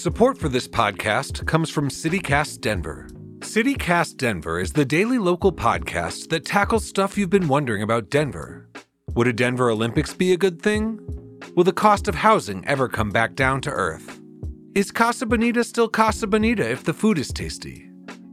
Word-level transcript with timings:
Support 0.00 0.38
for 0.38 0.48
this 0.48 0.66
podcast 0.66 1.46
comes 1.46 1.68
from 1.68 1.90
CityCast 1.90 2.62
Denver. 2.62 3.06
CityCast 3.40 4.16
Denver 4.16 4.58
is 4.58 4.72
the 4.72 4.86
daily 4.86 5.18
local 5.18 5.52
podcast 5.52 6.30
that 6.30 6.46
tackles 6.46 6.86
stuff 6.86 7.18
you've 7.18 7.28
been 7.28 7.48
wondering 7.48 7.82
about 7.82 8.08
Denver. 8.08 8.66
Would 9.12 9.26
a 9.26 9.34
Denver 9.34 9.68
Olympics 9.68 10.14
be 10.14 10.32
a 10.32 10.38
good 10.38 10.62
thing? 10.62 10.98
Will 11.54 11.64
the 11.64 11.74
cost 11.74 12.08
of 12.08 12.14
housing 12.14 12.66
ever 12.66 12.88
come 12.88 13.10
back 13.10 13.34
down 13.34 13.60
to 13.60 13.70
earth? 13.70 14.18
Is 14.74 14.90
Casa 14.90 15.26
Bonita 15.26 15.62
still 15.64 15.86
Casa 15.86 16.26
Bonita 16.26 16.66
if 16.66 16.82
the 16.82 16.94
food 16.94 17.18
is 17.18 17.28
tasty? 17.28 17.90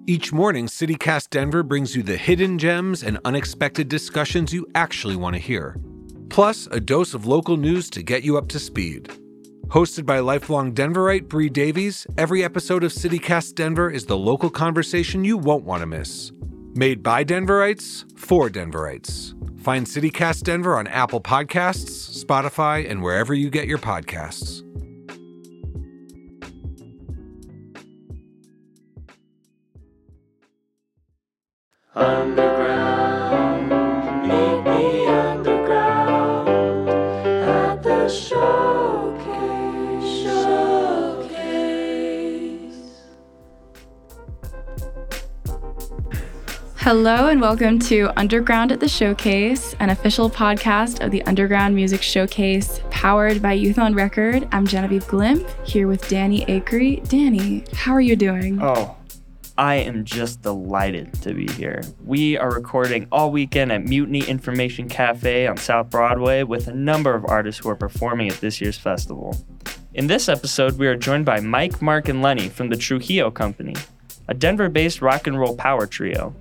Each 0.07 0.31
morning, 0.31 0.67
CityCast 0.67 1.31
Denver 1.31 1.63
brings 1.63 1.97
you 1.97 2.01
the 2.01 2.15
hidden 2.15 2.57
gems 2.57 3.03
and 3.03 3.19
unexpected 3.25 3.89
discussions 3.89 4.53
you 4.53 4.65
actually 4.73 5.17
want 5.17 5.33
to 5.35 5.41
hear, 5.41 5.75
plus 6.29 6.69
a 6.71 6.79
dose 6.79 7.13
of 7.13 7.25
local 7.25 7.57
news 7.57 7.89
to 7.89 8.03
get 8.03 8.23
you 8.23 8.37
up 8.37 8.47
to 8.47 8.57
speed. 8.57 9.11
Hosted 9.69 10.05
by 10.05 10.19
lifelong 10.19 10.73
Denverite 10.73 11.27
Bree 11.27 11.49
Davies, 11.49 12.07
every 12.17 12.41
episode 12.41 12.85
of 12.85 12.93
CityCast 12.93 13.53
Denver 13.53 13.89
is 13.89 14.05
the 14.05 14.17
local 14.17 14.49
conversation 14.49 15.25
you 15.25 15.37
won't 15.37 15.65
want 15.65 15.81
to 15.81 15.85
miss. 15.85 16.31
Made 16.73 17.03
by 17.03 17.25
Denverites 17.25 18.05
for 18.17 18.49
Denverites. 18.49 19.33
Find 19.61 19.85
CityCast 19.85 20.43
Denver 20.43 20.77
on 20.77 20.87
Apple 20.87 21.19
Podcasts, 21.19 22.23
Spotify, 22.23 22.89
and 22.89 23.03
wherever 23.03 23.33
you 23.33 23.49
get 23.49 23.67
your 23.67 23.77
podcasts. 23.77 24.63
Underground, 31.93 32.86
Hello 46.87 47.27
and 47.27 47.41
welcome 47.41 47.79
to 47.79 48.09
Underground 48.15 48.71
at 48.71 48.79
the 48.79 48.87
Showcase, 48.87 49.75
an 49.81 49.89
official 49.89 50.29
podcast 50.29 51.03
of 51.03 51.11
the 51.11 51.21
Underground 51.23 51.75
Music 51.75 52.01
Showcase 52.01 52.79
powered 52.89 53.41
by 53.41 53.51
Youth 53.51 53.77
on 53.77 53.93
Record. 53.93 54.47
I'm 54.53 54.65
Genevieve 54.65 55.05
Glimp 55.05 55.45
here 55.65 55.89
with 55.89 56.07
Danny 56.07 56.45
Acree. 56.45 57.05
Danny, 57.09 57.65
how 57.73 57.91
are 57.91 57.99
you 57.99 58.15
doing? 58.15 58.61
Oh, 58.61 58.95
I 59.57 59.75
am 59.75 60.05
just 60.05 60.41
delighted 60.43 61.13
to 61.23 61.33
be 61.33 61.51
here. 61.51 61.81
We 62.05 62.37
are 62.37 62.51
recording 62.51 63.05
all 63.11 63.31
weekend 63.31 63.73
at 63.73 63.83
Mutiny 63.83 64.21
Information 64.21 64.87
Cafe 64.87 65.45
on 65.45 65.57
South 65.57 65.89
Broadway 65.89 66.43
with 66.43 66.69
a 66.69 66.73
number 66.73 67.13
of 67.13 67.25
artists 67.25 67.59
who 67.59 67.69
are 67.69 67.75
performing 67.75 68.29
at 68.29 68.39
this 68.39 68.61
year's 68.61 68.77
festival. 68.77 69.35
In 69.93 70.07
this 70.07 70.29
episode, 70.29 70.77
we 70.77 70.87
are 70.87 70.95
joined 70.95 71.25
by 71.25 71.41
Mike, 71.41 71.81
Mark, 71.81 72.07
and 72.07 72.21
Lenny 72.21 72.47
from 72.47 72.69
the 72.69 72.77
Trujillo 72.77 73.29
Company, 73.29 73.75
a 74.29 74.33
Denver 74.33 74.69
based 74.69 75.01
rock 75.01 75.27
and 75.27 75.37
roll 75.37 75.53
power 75.53 75.85
trio. 75.85 76.33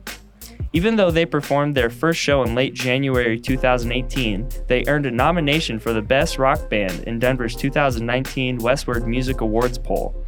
Even 0.72 0.96
though 0.96 1.10
they 1.10 1.24
performed 1.24 1.74
their 1.74 1.90
first 1.90 2.20
show 2.20 2.42
in 2.42 2.54
late 2.54 2.74
January 2.74 3.38
2018, 3.38 4.48
they 4.66 4.84
earned 4.88 5.06
a 5.06 5.10
nomination 5.10 5.78
for 5.78 5.92
the 5.92 6.02
Best 6.02 6.38
Rock 6.38 6.68
Band 6.68 7.04
in 7.04 7.18
Denver's 7.18 7.54
2019 7.54 8.58
Westword 8.58 9.06
Music 9.06 9.40
Awards 9.40 9.78
poll. 9.78 10.24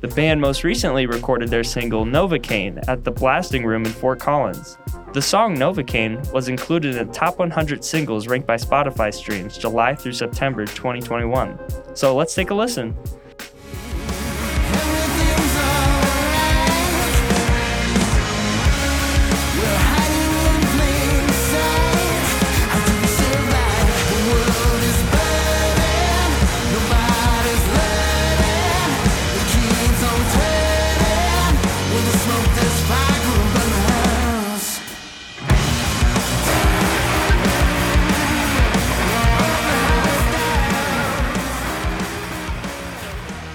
The 0.00 0.08
band 0.08 0.40
most 0.40 0.64
recently 0.64 1.06
recorded 1.06 1.48
their 1.48 1.64
single 1.64 2.04
Novocaine 2.04 2.82
at 2.88 3.04
the 3.04 3.10
Blasting 3.10 3.64
Room 3.64 3.86
in 3.86 3.92
Fort 3.92 4.20
Collins. 4.20 4.76
The 5.14 5.22
song 5.22 5.56
Novocaine 5.56 6.30
was 6.32 6.48
included 6.48 6.96
in 6.96 7.06
the 7.06 7.12
top 7.12 7.38
100 7.38 7.84
singles 7.84 8.26
ranked 8.26 8.46
by 8.46 8.56
Spotify 8.56 9.14
streams 9.14 9.56
July 9.56 9.94
through 9.94 10.12
September 10.12 10.66
2021. 10.66 11.58
So 11.94 12.14
let's 12.16 12.34
take 12.34 12.50
a 12.50 12.54
listen. 12.54 12.96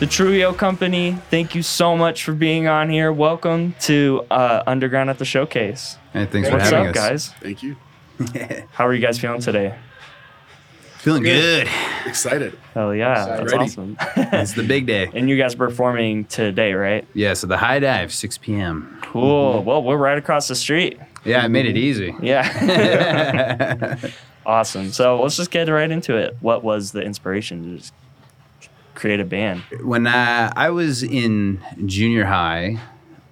The 0.10 0.16
Trujillo 0.16 0.54
Company, 0.54 1.12
thank 1.30 1.54
you 1.54 1.62
so 1.62 1.96
much 1.96 2.24
for 2.24 2.34
being 2.34 2.68
on 2.68 2.90
here. 2.90 3.14
Welcome 3.14 3.76
to 3.82 4.26
uh, 4.32 4.64
Underground 4.66 5.12
at 5.12 5.20
the 5.20 5.24
Showcase. 5.24 6.00
Hey, 6.14 6.26
thanks 6.26 6.50
for 6.50 6.56
What's 6.56 6.72
having 6.72 6.88
up, 6.90 6.96
us. 6.96 7.30
guys? 7.30 7.30
Thank 7.40 7.62
you. 7.62 7.76
How 8.72 8.88
are 8.88 8.94
you 8.96 9.02
guys 9.02 9.20
feeling 9.20 9.40
today? 9.40 9.76
Feeling 10.98 11.22
good. 11.22 11.70
Excited. 12.08 12.58
Hell 12.74 12.96
yeah, 12.96 13.24
that's 13.38 13.52
Ready. 13.52 13.66
awesome. 13.66 13.98
it's 14.18 14.54
the 14.54 14.64
big 14.64 14.88
day. 14.88 15.12
and 15.14 15.30
you 15.30 15.38
guys 15.38 15.54
are 15.54 15.58
performing 15.60 16.26
today, 16.26 16.74
right? 16.74 17.08
Yeah, 17.14 17.36
so 17.36 17.46
the 17.46 17.58
high 17.58 17.78
dive, 17.78 18.12
6 18.12 18.40
p.m. 18.40 18.98
Cool. 19.04 19.62
Well, 19.64 19.84
we're 19.84 19.96
right 19.96 20.18
across 20.18 20.48
the 20.48 20.56
street. 20.56 20.98
Yeah, 21.24 21.44
I 21.44 21.48
made 21.50 21.68
it 21.68 21.78
easy. 21.78 22.16
Yeah. 22.24 23.96
awesome. 24.44 24.92
So 24.92 25.22
let's 25.22 25.38
just 25.38 25.52
get 25.52 25.70
right 25.70 25.92
into 25.92 26.18
it. 26.18 26.36
What 26.42 26.64
was 26.64 26.94
the 26.94 27.04
inspiration 27.04 27.62
to 27.64 27.78
just 27.78 27.94
create 29.00 29.20
a 29.20 29.26
band? 29.26 29.64
when 29.82 30.06
uh, 30.06 30.52
I 30.56 30.70
was 30.70 31.04
in 31.04 31.62
junior 31.86 32.26
high, 32.26 32.80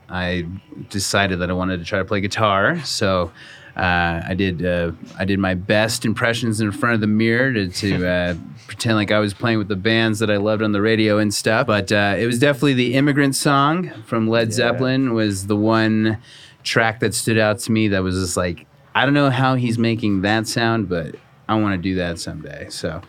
I 0.09 0.47
decided 0.89 1.39
that 1.39 1.49
I 1.49 1.53
wanted 1.53 1.79
to 1.79 1.85
try 1.85 1.99
to 1.99 2.05
play 2.05 2.21
guitar. 2.21 2.79
So 2.85 3.31
uh, 3.75 4.21
I 4.27 4.33
did 4.33 4.65
uh, 4.65 4.93
I 5.19 5.25
did 5.25 5.39
my 5.39 5.53
best 5.53 6.05
impressions 6.05 6.61
in 6.61 6.71
front 6.71 6.95
of 6.95 7.01
the 7.01 7.07
mirror 7.07 7.53
to, 7.53 7.67
to 7.67 8.07
uh, 8.07 8.35
pretend 8.65 8.95
like 8.95 9.11
I 9.11 9.19
was 9.19 9.33
playing 9.33 9.59
with 9.59 9.67
the 9.67 9.75
bands 9.75 10.19
that 10.19 10.31
I 10.31 10.37
loved 10.37 10.63
on 10.63 10.71
the 10.71 10.81
radio 10.81 11.19
and 11.19 11.33
stuff. 11.33 11.67
But 11.67 11.91
uh, 11.91 12.15
it 12.17 12.25
was 12.25 12.39
definitely 12.39 12.73
the 12.73 12.95
"Immigrant 12.95 13.35
Song" 13.35 13.91
from 14.03 14.27
Led 14.27 14.51
Zeppelin 14.53 15.13
was 15.13 15.47
the 15.47 15.55
one 15.55 16.17
track 16.63 17.01
that 17.01 17.13
stood 17.13 17.37
out 17.37 17.59
to 17.59 17.71
me. 17.71 17.89
That 17.89 18.01
was 18.01 18.15
just 18.15 18.37
like 18.37 18.65
I 18.95 19.05
don't 19.05 19.13
know 19.13 19.29
how 19.29 19.55
he's 19.55 19.77
making 19.77 20.21
that 20.21 20.47
sound, 20.47 20.89
but 20.89 21.15
I 21.47 21.55
want 21.55 21.73
to 21.73 21.81
do 21.81 21.95
that 21.95 22.19
someday. 22.19 22.69
So 22.69 23.01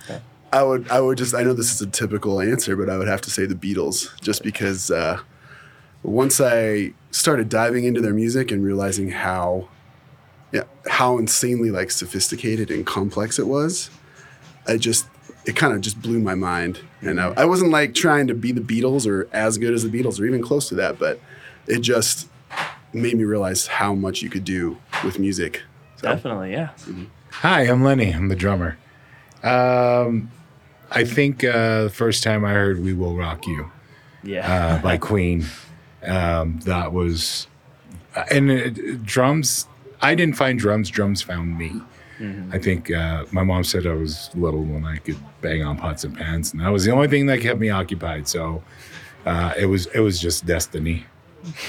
I 0.52 0.62
would 0.62 0.90
I 0.90 1.00
would 1.00 1.18
just 1.18 1.34
I 1.34 1.42
know 1.42 1.52
this 1.52 1.72
is 1.72 1.80
a 1.80 1.86
typical 1.86 2.40
answer, 2.40 2.76
but 2.76 2.88
I 2.88 2.96
would 2.96 3.08
have 3.08 3.20
to 3.22 3.30
say 3.30 3.46
the 3.46 3.54
Beatles, 3.54 4.18
just 4.20 4.42
because 4.42 4.90
uh, 4.90 5.20
once 6.02 6.40
I 6.40 6.92
started 7.10 7.48
diving 7.48 7.84
into 7.84 8.00
their 8.00 8.14
music 8.14 8.50
and 8.50 8.64
realizing 8.64 9.10
how 9.10 9.68
yeah, 10.52 10.62
how 10.88 11.18
insanely 11.18 11.70
like 11.70 11.90
sophisticated 11.90 12.70
and 12.70 12.86
complex 12.86 13.38
it 13.38 13.46
was, 13.46 13.90
I 14.66 14.78
just 14.78 15.06
it 15.44 15.56
kind 15.56 15.74
of 15.74 15.80
just 15.80 16.00
blew 16.00 16.18
my 16.18 16.34
mind. 16.34 16.80
And 17.00 17.20
I, 17.20 17.32
I 17.36 17.44
wasn't 17.44 17.70
like 17.70 17.94
trying 17.94 18.26
to 18.28 18.34
be 18.34 18.52
the 18.52 18.60
Beatles 18.60 19.06
or 19.06 19.28
as 19.32 19.58
good 19.58 19.74
as 19.74 19.82
the 19.82 19.88
Beatles 19.88 20.20
or 20.20 20.26
even 20.26 20.42
close 20.42 20.68
to 20.70 20.74
that, 20.76 20.98
but 20.98 21.20
it 21.66 21.80
just 21.80 22.28
made 22.92 23.16
me 23.16 23.24
realize 23.24 23.66
how 23.66 23.94
much 23.94 24.22
you 24.22 24.30
could 24.30 24.44
do 24.44 24.78
with 25.04 25.18
music. 25.18 25.62
So, 25.96 26.08
Definitely, 26.08 26.52
yeah. 26.52 26.70
Hi, 27.30 27.62
I'm 27.62 27.82
Lenny. 27.82 28.12
I'm 28.12 28.28
the 28.28 28.36
drummer. 28.36 28.78
Um, 29.42 30.30
I 30.90 31.04
think 31.04 31.44
uh, 31.44 31.84
the 31.84 31.90
first 31.90 32.22
time 32.22 32.44
I 32.44 32.52
heard 32.52 32.82
"We 32.82 32.92
Will 32.94 33.14
Rock 33.16 33.46
You" 33.46 33.70
Yeah. 34.22 34.76
uh, 34.78 34.82
by 34.82 34.96
Queen, 35.10 35.44
um, 36.06 36.60
that 36.64 36.92
was, 36.92 37.46
and 38.30 38.50
uh, 38.50 38.70
drums. 39.04 39.66
I 40.00 40.14
didn't 40.14 40.36
find 40.36 40.58
drums. 40.58 40.90
Drums 40.90 41.22
found 41.22 41.58
me. 41.58 41.80
I 42.50 42.58
think 42.58 42.90
uh, 42.90 43.26
my 43.30 43.44
mom 43.44 43.62
said 43.62 43.86
I 43.86 43.92
was 43.94 44.30
little 44.34 44.64
when 44.64 44.84
I 44.84 44.96
could 44.96 45.16
bang 45.40 45.62
on 45.62 45.76
pots 45.76 46.02
and 46.02 46.16
pans, 46.16 46.50
and 46.52 46.60
that 46.60 46.70
was 46.70 46.84
the 46.84 46.90
only 46.90 47.06
thing 47.06 47.26
that 47.26 47.40
kept 47.40 47.60
me 47.60 47.70
occupied. 47.70 48.26
So 48.26 48.60
uh, 49.24 49.52
it 49.56 49.66
was 49.66 49.86
it 49.86 50.00
was 50.00 50.20
just 50.20 50.44
destiny. 50.44 51.04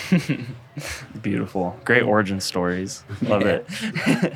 Beautiful. 1.21 1.79
Great 1.85 2.01
origin 2.03 2.39
stories. 2.39 3.03
Love 3.21 3.43
it. 3.43 3.67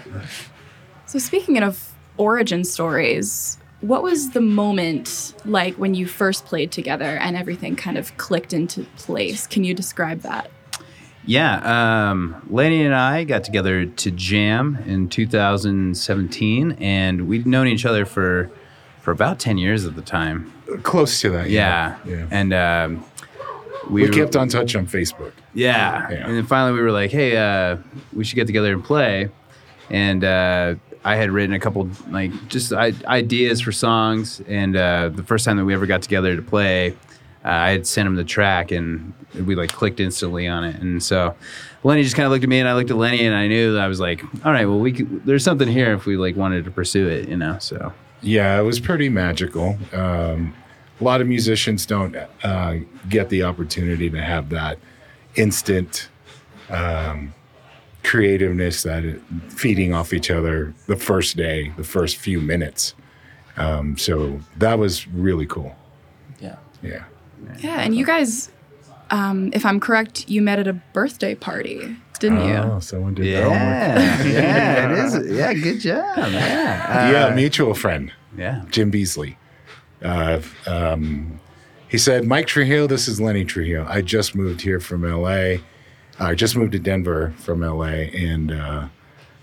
So, 1.06 1.19
speaking 1.19 1.62
of 1.62 1.92
origin 2.18 2.63
stories, 2.63 3.57
what 3.83 4.01
was 4.01 4.30
the 4.31 4.39
moment 4.41 5.33
like 5.44 5.75
when 5.75 5.94
you 5.94 6.07
first 6.07 6.45
played 6.45 6.71
together 6.71 7.18
and 7.18 7.35
everything 7.35 7.75
kind 7.75 7.97
of 7.97 8.15
clicked 8.18 8.53
into 8.53 8.83
place? 8.97 9.45
Can 9.45 9.65
you 9.65 9.74
describe 9.74 10.21
that? 10.21 10.50
Yeah, 11.25 12.09
um, 12.09 12.45
Lenny 12.50 12.83
and 12.85 12.95
I 12.95 13.24
got 13.25 13.44
together 13.44 13.85
to 13.85 14.12
jam 14.12 14.77
in 14.85 15.07
2017, 15.09 16.74
and 16.80 17.27
we'd 17.27 17.45
known 17.45 17.68
each 17.68 17.85
other 17.85 18.06
for 18.06 18.50
for 19.01 19.12
about 19.12 19.38
10 19.39 19.57
years 19.57 19.85
at 19.85 19.95
the 19.95 20.01
time. 20.01 20.51
Close 20.83 21.19
to 21.21 21.30
that. 21.31 21.50
Yeah, 21.50 21.97
yeah. 22.06 22.25
and 22.31 22.53
um, 22.53 23.06
we, 23.89 24.03
were- 24.03 24.09
kept 24.09 24.35
on 24.38 24.47
touch 24.47 24.75
on 24.77 24.88
Facebook. 24.88 25.33
Yeah. 25.53 26.09
Yeah. 26.09 26.25
and 26.25 26.38
then 26.38 26.45
finally 26.45 26.71
we 26.74 26.81
were 26.81 26.91
like, 26.91 27.12
hey, 27.12 27.35
uh, 27.38 27.77
we 28.13 28.24
should 28.24 28.35
get 28.35 28.47
together 28.47 28.71
and 28.74 28.83
play, 28.83 29.30
and 29.89 30.24
uh, 30.24 30.75
I 31.06 31.16
had 31.16 31.32
written 31.32 31.54
a 31.54 31.60
couple 31.60 31.90
like 32.10 32.32
just 32.48 32.72
I- 32.74 32.94
ideas 33.06 33.62
for 33.62 33.72
songs, 33.72 34.42
and 34.48 34.76
uh, 34.76 35.10
the 35.10 35.24
first 35.24 35.46
time 35.46 35.58
that 35.58 35.66
we 35.66 35.74
ever 35.74 35.86
got 35.86 36.02
together 36.02 36.36
to 36.36 36.42
play. 36.42 36.96
uh, 37.46 37.50
I 37.50 37.72
had 37.72 37.86
sent 37.86 38.08
him 38.08 38.16
the 38.16 38.24
track, 38.24 38.72
and 38.72 39.14
we 39.46 39.56
like 39.56 39.72
clicked 39.72 40.00
instantly 40.00 40.48
on 40.48 40.64
it. 40.64 40.82
And 40.82 41.04
so 41.04 41.36
Lenny 41.84 42.04
just 42.04 42.16
kind 42.16 42.26
of 42.26 42.32
looked 42.32 42.44
at 42.46 42.50
me, 42.50 42.60
and 42.60 42.70
I 42.70 42.74
looked 42.74 42.90
at 42.90 42.96
Lenny, 42.98 43.26
and 43.26 43.36
I 43.36 43.48
knew 43.48 43.74
that 43.74 43.82
I 43.82 43.88
was 43.88 44.00
like, 44.00 44.24
all 44.46 44.52
right, 44.54 44.66
well, 44.66 44.80
we 44.80 44.94
could, 44.94 45.26
there's 45.26 45.44
something 45.44 45.68
here 45.68 45.94
if 45.94 46.06
we 46.06 46.16
like 46.16 46.36
wanted 46.38 46.64
to 46.66 46.72
pursue 46.72 47.08
it, 47.10 47.28
you 47.28 47.36
know. 47.36 47.58
So 47.60 47.92
Yeah, 48.22 48.58
it 48.58 48.64
was 48.64 48.80
pretty 48.80 49.10
magical. 49.10 49.78
Um, 49.92 50.54
a 51.02 51.04
lot 51.04 51.20
of 51.20 51.28
musicians 51.28 51.86
don't 51.86 52.16
uh, 52.44 52.76
get 53.10 53.28
the 53.28 53.44
opportunity 53.44 54.10
to 54.10 54.22
have 54.22 54.48
that 54.52 54.78
instant 55.36 56.08
um, 56.70 57.34
creativeness 58.13 58.83
that 58.83 59.04
it, 59.04 59.19
feeding 59.50 59.92
off 59.92 60.13
each 60.13 60.30
other 60.30 60.71
the 60.86 60.95
first 60.95 61.36
day, 61.36 61.74
the 61.77 61.83
first 61.83 62.15
few 62.18 62.39
minutes. 62.39 62.94
Um, 63.57 63.98
so 63.98 64.39
that 64.57 64.77
was 64.77 65.07
really 65.07 65.48
cool. 65.48 65.75
Yeah. 66.39 66.57
Yeah. 66.83 67.06
Yeah, 67.57 67.81
and 67.81 67.95
you 67.95 68.06
guys, 68.06 68.51
um, 69.10 69.50
if 69.51 69.65
I'm 69.65 69.80
correct, 69.80 70.30
you 70.30 70.44
met 70.44 70.60
at 70.60 70.68
a 70.68 70.74
birthday 70.94 71.33
party, 71.33 71.98
didn't 72.19 72.48
you? 72.48 72.54
Oh, 72.56 72.80
someone 72.80 73.15
did 73.15 73.25
yeah, 73.25 73.50
that. 73.50 74.25
yeah, 74.27 74.92
it 74.92 75.06
is. 75.06 75.31
Yeah, 75.39 75.54
good 75.56 75.80
job. 75.80 76.16
Yeah, 76.18 77.12
yeah, 77.12 77.25
Uh, 77.25 77.36
mutual 77.36 77.74
friend. 77.74 78.13
yeah. 78.38 78.63
Jim 78.69 78.92
Beasley. 78.92 79.39
Uh, 80.04 80.39
um, 80.68 81.39
he 81.88 81.98
said, 81.98 82.25
Mike 82.25 82.45
Trujillo, 82.45 82.86
this 82.86 83.07
is 83.07 83.19
Lenny 83.19 83.44
Trujillo. 83.44 83.88
I 83.89 84.01
just 84.01 84.36
moved 84.36 84.62
here 84.62 84.80
from 84.80 85.01
LA. 85.01 85.56
I 86.24 86.36
just 86.36 86.56
moved 86.56 86.72
to 86.72 86.80
Denver 86.80 87.34
from 87.38 87.62
LA 87.62 87.86
and 87.86 88.52
uh, 88.52 88.88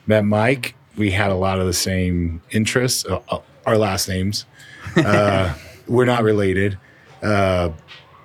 met 0.07 0.25
Mike. 0.25 0.75
We 0.97 1.11
had 1.11 1.31
a 1.31 1.35
lot 1.35 1.59
of 1.61 1.67
the 1.67 1.73
same 1.73 2.43
interests, 2.51 3.05
uh, 3.05 3.21
uh, 3.29 3.41
our 3.67 3.79
last 3.79 4.09
names. 4.09 4.47
Uh, 4.97 5.55
we're 5.87 6.07
not 6.07 6.23
related, 6.23 6.77
uh, 7.23 7.71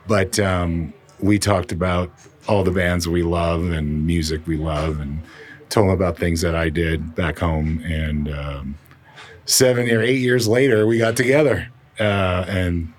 but 0.08 0.40
um, 0.40 0.94
we 1.20 1.38
talked 1.38 1.72
about 1.72 2.10
all 2.48 2.64
the 2.64 2.72
bands 2.72 3.08
we 3.08 3.24
love 3.24 3.72
and 3.72 4.08
music 4.08 4.48
we 4.48 4.58
love 4.58 5.00
and 5.00 5.22
told 5.70 5.88
him 5.88 5.92
about 5.92 6.18
things 6.18 6.42
that 6.42 6.56
I 6.56 6.70
did 6.70 7.14
back 7.14 7.40
home. 7.40 7.84
And 7.86 8.34
um, 8.34 8.78
seven 9.46 9.90
or 9.92 10.02
eight 10.02 10.20
years 10.20 10.48
later, 10.48 10.88
we 10.88 10.98
got 10.98 11.16
together. 11.18 11.70
Uh, 12.00 12.46
and 12.48 12.94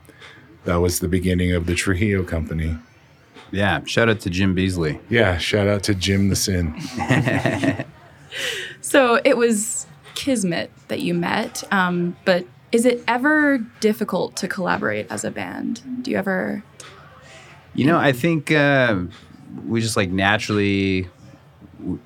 that 0.64 0.76
was 0.76 1.00
the 1.00 1.08
beginning 1.08 1.52
of 1.52 1.66
the 1.66 1.74
Trujillo 1.74 2.22
Company. 2.22 2.76
Yeah, 3.56 3.84
shout 3.84 4.08
out 4.08 4.20
to 4.20 4.30
Jim 4.30 4.54
Beasley. 4.54 5.00
Yeah, 5.08 5.38
shout 5.38 5.66
out 5.66 5.82
to 5.84 5.94
Jim 5.94 6.28
the 6.28 6.36
Sin. 6.36 6.74
So 8.86 9.20
it 9.24 9.36
was 9.36 9.84
Kismet 10.14 10.70
that 10.86 11.00
you 11.00 11.12
met, 11.12 11.64
um, 11.72 12.16
but 12.24 12.46
is 12.70 12.86
it 12.86 13.02
ever 13.08 13.58
difficult 13.80 14.36
to 14.36 14.46
collaborate 14.46 15.10
as 15.10 15.24
a 15.24 15.30
band? 15.32 15.82
Do 16.02 16.12
you 16.12 16.16
ever? 16.16 16.62
You 17.74 17.86
know, 17.86 17.98
I 17.98 18.12
think 18.12 18.52
uh, 18.52 19.00
we 19.66 19.80
just 19.80 19.96
like 19.96 20.10
naturally. 20.10 21.08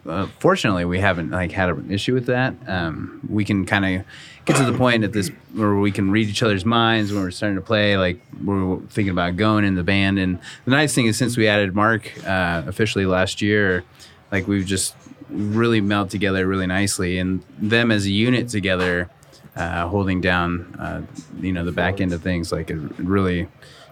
Uh, 0.06 0.26
fortunately, 0.38 0.84
we 0.84 0.98
haven't 0.98 1.30
like 1.30 1.52
had 1.52 1.70
an 1.70 1.90
issue 1.90 2.14
with 2.14 2.26
that. 2.26 2.54
Um, 2.66 3.20
we 3.28 3.44
can 3.44 3.64
kind 3.66 3.84
of 3.84 4.06
get 4.44 4.56
to 4.56 4.64
the 4.64 4.76
point 4.76 5.04
at 5.04 5.12
this 5.12 5.28
where 5.54 5.74
we 5.74 5.92
can 5.92 6.10
read 6.10 6.28
each 6.28 6.42
other's 6.42 6.64
minds 6.64 7.12
when 7.12 7.22
we're 7.22 7.30
starting 7.30 7.56
to 7.56 7.62
play. 7.62 7.96
Like 7.96 8.20
we're 8.42 8.78
thinking 8.88 9.10
about 9.10 9.36
going 9.36 9.64
in 9.64 9.74
the 9.74 9.84
band, 9.84 10.18
and 10.18 10.38
the 10.64 10.72
nice 10.72 10.94
thing 10.94 11.06
is 11.06 11.16
since 11.16 11.36
we 11.36 11.46
added 11.46 11.74
Mark 11.74 12.12
uh, 12.26 12.62
officially 12.66 13.06
last 13.06 13.40
year, 13.40 13.84
like 14.32 14.46
we've 14.48 14.66
just 14.66 14.94
really 15.28 15.80
meld 15.80 16.10
together 16.10 16.46
really 16.46 16.66
nicely, 16.66 17.18
and 17.18 17.42
them 17.58 17.90
as 17.90 18.06
a 18.06 18.10
unit 18.10 18.48
together, 18.48 19.08
uh, 19.56 19.86
holding 19.88 20.20
down, 20.20 20.74
uh, 20.78 21.02
you 21.40 21.52
know, 21.52 21.64
the 21.64 21.72
back 21.72 22.00
end 22.00 22.12
of 22.12 22.22
things, 22.22 22.50
like 22.50 22.70
it 22.70 22.78
really 22.98 23.46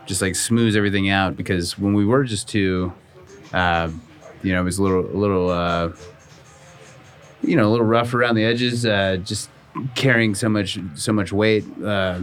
just 0.06 0.22
like 0.22 0.34
smooths 0.34 0.76
everything 0.76 1.08
out. 1.08 1.36
Because 1.36 1.78
when 1.78 1.94
we 1.94 2.04
were 2.04 2.25
just 2.25 2.48
two, 2.48 2.92
uh, 3.52 3.90
you 4.43 4.52
know, 4.52 4.61
it 4.61 4.64
was 4.64 4.79
a 4.79 4.82
little, 4.82 5.06
a 5.06 5.19
little, 5.19 5.50
uh, 5.50 5.93
you 7.43 7.56
know, 7.56 7.69
a 7.69 7.70
little 7.70 7.87
rough 7.87 8.14
around 8.14 8.35
the 8.35 8.44
edges, 8.44 8.85
uh, 8.85 9.19
just 9.23 9.50
carrying 9.94 10.35
so 10.35 10.49
much, 10.49 10.79
so 10.94 11.12
much 11.12 11.32
weight 11.32 11.64
uh, 11.85 12.20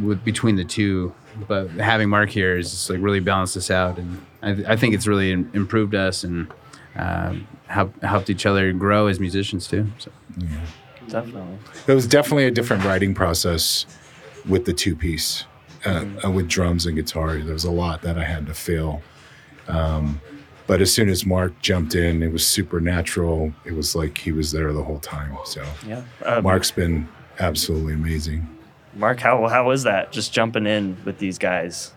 with 0.00 0.24
between 0.24 0.56
the 0.56 0.64
two. 0.64 1.14
But 1.48 1.70
having 1.70 2.08
Mark 2.08 2.30
here 2.30 2.56
is 2.56 2.70
just 2.70 2.90
like 2.90 3.00
really 3.00 3.20
balanced 3.20 3.56
us 3.56 3.70
out, 3.70 3.98
and 3.98 4.24
I, 4.42 4.72
I 4.72 4.76
think 4.76 4.94
it's 4.94 5.06
really 5.06 5.32
im- 5.32 5.50
improved 5.52 5.94
us 5.94 6.24
and 6.24 6.50
um, 6.96 7.46
help, 7.66 8.02
helped 8.02 8.30
each 8.30 8.46
other 8.46 8.72
grow 8.72 9.06
as 9.06 9.20
musicians 9.20 9.68
too. 9.68 9.86
So. 9.98 10.10
Definitely. 11.08 11.58
It 11.86 11.94
was 11.94 12.06
definitely 12.06 12.46
a 12.46 12.50
different 12.50 12.84
writing 12.84 13.14
process 13.14 13.86
with 14.48 14.64
the 14.64 14.72
two 14.72 14.96
piece, 14.96 15.44
uh, 15.84 16.04
uh, 16.24 16.30
with 16.30 16.48
drums 16.48 16.86
and 16.86 16.96
guitar. 16.96 17.36
There 17.36 17.52
was 17.52 17.64
a 17.64 17.70
lot 17.70 18.02
that 18.02 18.18
I 18.18 18.24
had 18.24 18.46
to 18.46 18.54
fill. 18.54 19.02
Um, 19.68 20.20
but 20.66 20.80
as 20.80 20.92
soon 20.92 21.08
as 21.08 21.24
Mark 21.26 21.60
jumped 21.62 21.94
in, 21.94 22.22
it 22.22 22.32
was 22.32 22.46
supernatural. 22.46 23.52
It 23.64 23.72
was 23.74 23.94
like 23.94 24.18
he 24.18 24.32
was 24.32 24.52
there 24.52 24.72
the 24.72 24.82
whole 24.82 24.98
time. 25.00 25.36
So 25.44 25.64
Yeah. 25.86 26.02
Uh, 26.24 26.40
Mark's 26.40 26.70
been 26.70 27.08
absolutely 27.38 27.94
amazing. 27.94 28.48
Mark, 28.94 29.20
how 29.20 29.46
how 29.48 29.68
was 29.68 29.82
that? 29.82 30.10
Just 30.12 30.32
jumping 30.32 30.66
in 30.66 30.96
with 31.04 31.18
these 31.18 31.38
guys. 31.38 31.92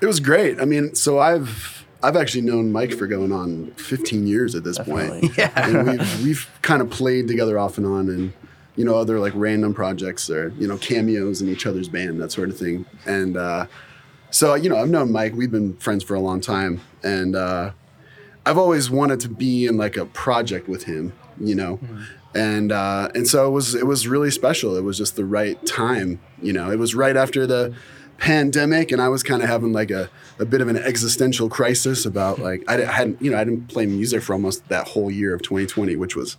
It 0.00 0.06
was 0.06 0.20
great. 0.20 0.60
I 0.60 0.64
mean, 0.64 0.94
so 0.94 1.18
I've 1.18 1.84
I've 2.02 2.16
actually 2.16 2.42
known 2.42 2.72
Mike 2.72 2.92
for 2.94 3.06
going 3.06 3.30
on 3.32 3.70
15 3.76 4.26
years 4.26 4.54
at 4.54 4.64
this 4.64 4.76
Definitely. 4.76 5.20
point. 5.28 5.36
Yeah. 5.38 5.50
And 5.56 5.86
we've 5.88 6.24
we've 6.24 6.50
kind 6.62 6.80
of 6.82 6.90
played 6.90 7.28
together 7.28 7.58
off 7.58 7.76
and 7.78 7.86
on 7.86 8.08
and 8.08 8.32
you 8.74 8.84
know, 8.86 8.96
other 8.96 9.20
like 9.20 9.32
random 9.36 9.74
projects 9.74 10.30
or, 10.30 10.48
you 10.58 10.66
know, 10.66 10.78
cameos 10.78 11.42
in 11.42 11.48
each 11.48 11.66
other's 11.66 11.88
band, 11.88 12.18
that 12.22 12.32
sort 12.32 12.48
of 12.48 12.56
thing. 12.56 12.86
And 13.06 13.36
uh 13.36 13.66
so, 14.30 14.54
you 14.54 14.70
know, 14.70 14.76
I've 14.76 14.88
known 14.88 15.12
Mike, 15.12 15.34
we've 15.34 15.50
been 15.50 15.76
friends 15.76 16.02
for 16.02 16.14
a 16.14 16.20
long 16.20 16.40
time. 16.40 16.80
And 17.02 17.36
uh 17.36 17.72
I've 18.44 18.58
always 18.58 18.90
wanted 18.90 19.20
to 19.20 19.28
be 19.28 19.66
in 19.66 19.76
like 19.76 19.96
a 19.96 20.06
project 20.06 20.68
with 20.68 20.84
him, 20.84 21.12
you 21.38 21.54
know. 21.54 21.78
And 22.34 22.72
uh, 22.72 23.10
and 23.14 23.28
so 23.28 23.46
it 23.46 23.50
was 23.50 23.74
it 23.74 23.86
was 23.86 24.08
really 24.08 24.30
special. 24.30 24.76
It 24.76 24.82
was 24.82 24.98
just 24.98 25.16
the 25.16 25.24
right 25.24 25.64
time, 25.66 26.20
you 26.40 26.52
know. 26.52 26.70
It 26.70 26.78
was 26.78 26.94
right 26.94 27.16
after 27.16 27.46
the 27.46 27.74
pandemic, 28.18 28.92
and 28.92 29.02
I 29.02 29.08
was 29.08 29.22
kind 29.22 29.42
of 29.42 29.48
having 29.48 29.72
like 29.72 29.90
a, 29.90 30.08
a 30.38 30.44
bit 30.44 30.60
of 30.60 30.68
an 30.68 30.76
existential 30.76 31.48
crisis 31.48 32.06
about 32.06 32.38
like 32.48 32.64
I, 32.68 32.82
I 32.82 32.92
hadn't 32.92 33.20
you 33.20 33.30
know 33.30 33.38
I 33.38 33.44
didn't 33.44 33.68
play 33.68 33.84
music 33.84 34.22
for 34.22 34.32
almost 34.32 34.68
that 34.68 34.88
whole 34.88 35.10
year 35.10 35.34
of 35.34 35.42
2020, 35.42 35.96
which 35.96 36.16
was 36.16 36.36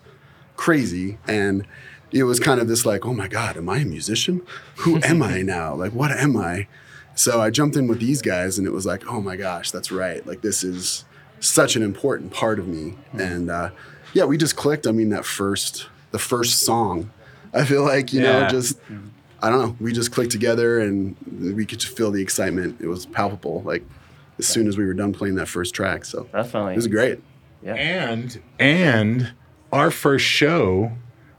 crazy, 0.56 1.20
and 1.28 1.66
it 2.12 2.24
was 2.24 2.40
kind 2.40 2.60
of 2.60 2.68
this 2.68 2.86
like 2.86 3.06
oh 3.06 3.14
my 3.14 3.28
god, 3.28 3.56
am 3.56 3.70
I 3.70 3.80
a 3.80 3.86
musician? 3.86 4.42
Who 4.78 5.00
am 5.04 5.22
I 5.22 5.42
now? 5.42 5.76
Like 5.76 5.94
what 5.94 6.12
am 6.12 6.36
I? 6.36 6.68
So 7.16 7.40
I 7.40 7.52
jumped 7.52 7.76
in 7.76 7.88
with 7.88 8.00
these 8.00 8.24
guys, 8.24 8.58
and 8.58 8.66
it 8.66 8.72
was 8.72 8.86
like 8.86 9.06
oh 9.08 9.22
my 9.22 9.36
gosh, 9.36 9.70
that's 9.70 9.92
right. 9.92 10.26
Like 10.26 10.42
this 10.42 10.64
is 10.64 11.06
such 11.44 11.76
an 11.76 11.84
important 11.84 12.32
part 12.32 12.60
of 12.60 12.68
me, 12.68 12.96
and 13.14 13.50
uh, 13.50 13.70
yeah, 14.14 14.26
we 14.26 14.38
just 14.38 14.56
clicked. 14.56 14.88
I 14.88 14.92
mean, 14.92 15.10
that 15.10 15.26
first 15.26 15.88
the 16.12 16.20
first 16.20 16.60
song, 16.62 17.10
I 17.54 17.66
feel 17.66 17.84
like 17.84 18.14
you 18.14 18.22
know 18.22 18.40
Yeah. 18.42 18.48
just 18.50 18.80
I 19.42 19.50
don't 19.50 19.60
know. 19.60 19.76
We 19.80 19.92
just 19.92 20.12
clicked 20.12 20.32
together, 20.32 20.80
and 20.80 21.16
we 21.56 21.66
could 21.66 21.80
just 21.80 21.96
feel 21.98 22.12
the 22.12 22.22
excitement. 22.22 22.80
It 22.82 22.88
was 22.88 23.06
palpable. 23.06 23.62
Like 23.66 23.84
as 24.40 24.46
soon 24.48 24.68
as 24.68 24.78
we 24.78 24.86
were 24.86 24.94
done 24.94 25.14
playing 25.14 25.36
that 25.36 25.48
first 25.48 25.76
track, 25.76 26.06
so 26.06 26.28
Definitely. 26.32 26.74
it 26.74 26.76
was 26.78 26.88
great. 26.88 27.20
Yeah. 27.62 27.76
And 27.76 28.42
and 28.60 29.34
our 29.72 29.92
first 29.92 30.26
show, 30.26 30.92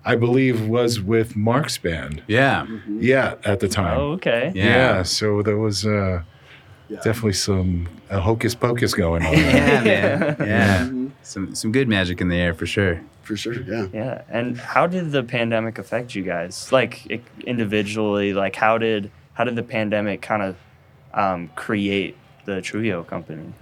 I 0.05 0.17
believe, 0.17 0.67
was 0.67 1.01
with 1.01 1.35
Mark's 1.37 1.79
band. 1.79 2.23
Yeah, 2.27 2.67
Yeah, 2.89 3.37
at 3.45 3.61
the 3.61 3.69
time. 3.69 3.99
Oh, 3.99 4.13
okay. 4.13 4.53
Yeah. 4.55 4.65
Yeah, 4.65 5.03
so 5.03 5.41
there 5.43 5.57
was 5.59 5.87
uh, 5.87 6.23
definitely 6.89 7.33
some 7.33 7.89
uh, 8.11 8.21
hocus 8.21 8.55
pocus 8.55 8.95
going 8.95 9.25
on. 9.25 9.33
there. 9.35 9.85
yeah, 9.87 10.35
man. 10.35 10.37
Yeah, 10.47 11.11
some 11.23 11.55
some 11.55 11.73
good 11.73 11.89
magic 11.89 12.21
in 12.21 12.29
the 12.29 12.37
air 12.37 12.55
for 12.55 12.67
sure. 12.67 13.01
For 13.23 13.37
sure, 13.37 13.61
yeah. 13.63 13.87
Yeah. 13.93 14.23
And 14.29 14.59
how 14.59 14.87
did 14.87 15.11
the 15.13 15.23
pandemic 15.23 15.79
affect 15.79 16.15
you 16.15 16.23
guys? 16.23 16.71
Like 16.71 17.07
it, 17.11 17.23
individually, 17.47 18.35
like 18.35 18.57
how 18.57 18.79
did 18.79 19.11
how 19.33 19.45
did 19.45 19.57
the 19.57 19.63
pandemic 19.63 20.21
kind 20.23 20.43
of 20.43 20.57
um, 21.15 21.49
create 21.57 22.17
the 22.45 22.61
Trujillo 22.61 23.03
company? 23.03 23.53